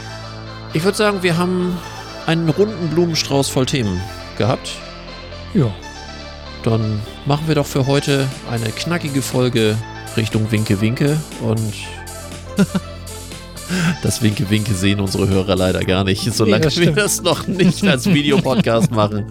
[0.75, 1.79] Ich würde sagen, wir haben
[2.27, 4.01] einen runden Blumenstrauß voll Themen
[4.39, 4.70] gehabt.
[5.55, 5.66] ja.
[6.64, 9.77] Dann machen wir doch für heute eine knackige Folge
[10.16, 11.75] Richtung Winke Winke und
[14.03, 17.87] das Winke Winke sehen unsere Hörer leider gar nicht, solange das wir das noch nicht
[17.87, 19.27] als Videopodcast machen.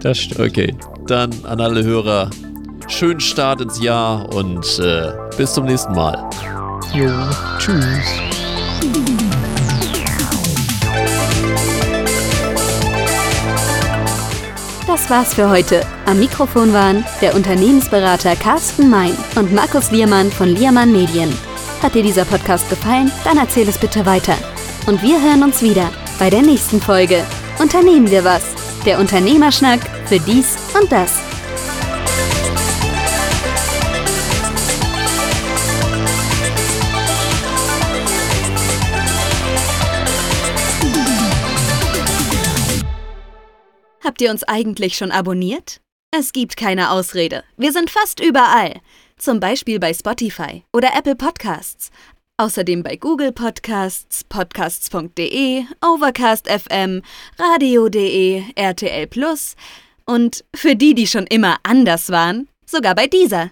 [0.00, 0.40] Das stimmt.
[0.40, 0.74] Okay,
[1.06, 2.28] dann an alle Hörer,
[2.88, 6.28] schönen Start ins Jahr und äh, bis zum nächsten Mal.
[6.92, 7.10] Jo.
[7.58, 7.82] Tschüss.
[14.86, 15.86] Das war's für heute.
[16.04, 21.32] Am Mikrofon waren der Unternehmensberater Carsten Mein und Markus Liermann von Liermann Medien.
[21.82, 23.10] Hat dir dieser Podcast gefallen?
[23.24, 24.36] Dann erzähl es bitte weiter.
[24.86, 27.26] Und wir hören uns wieder bei der nächsten Folge.
[27.58, 28.54] Unternehmen wir was?
[28.86, 31.20] Der Unternehmerschnack für dies und das.
[44.04, 45.80] Habt ihr uns eigentlich schon abonniert?
[46.12, 47.42] Es gibt keine Ausrede.
[47.56, 48.80] Wir sind fast überall.
[49.16, 51.90] Zum Beispiel bei Spotify oder Apple Podcasts.
[52.38, 57.02] Außerdem bei Google Podcasts, podcasts.de, Overcast FM,
[57.38, 59.54] radio.de, RTL Plus
[60.06, 63.50] und für die, die schon immer anders waren, sogar bei dieser.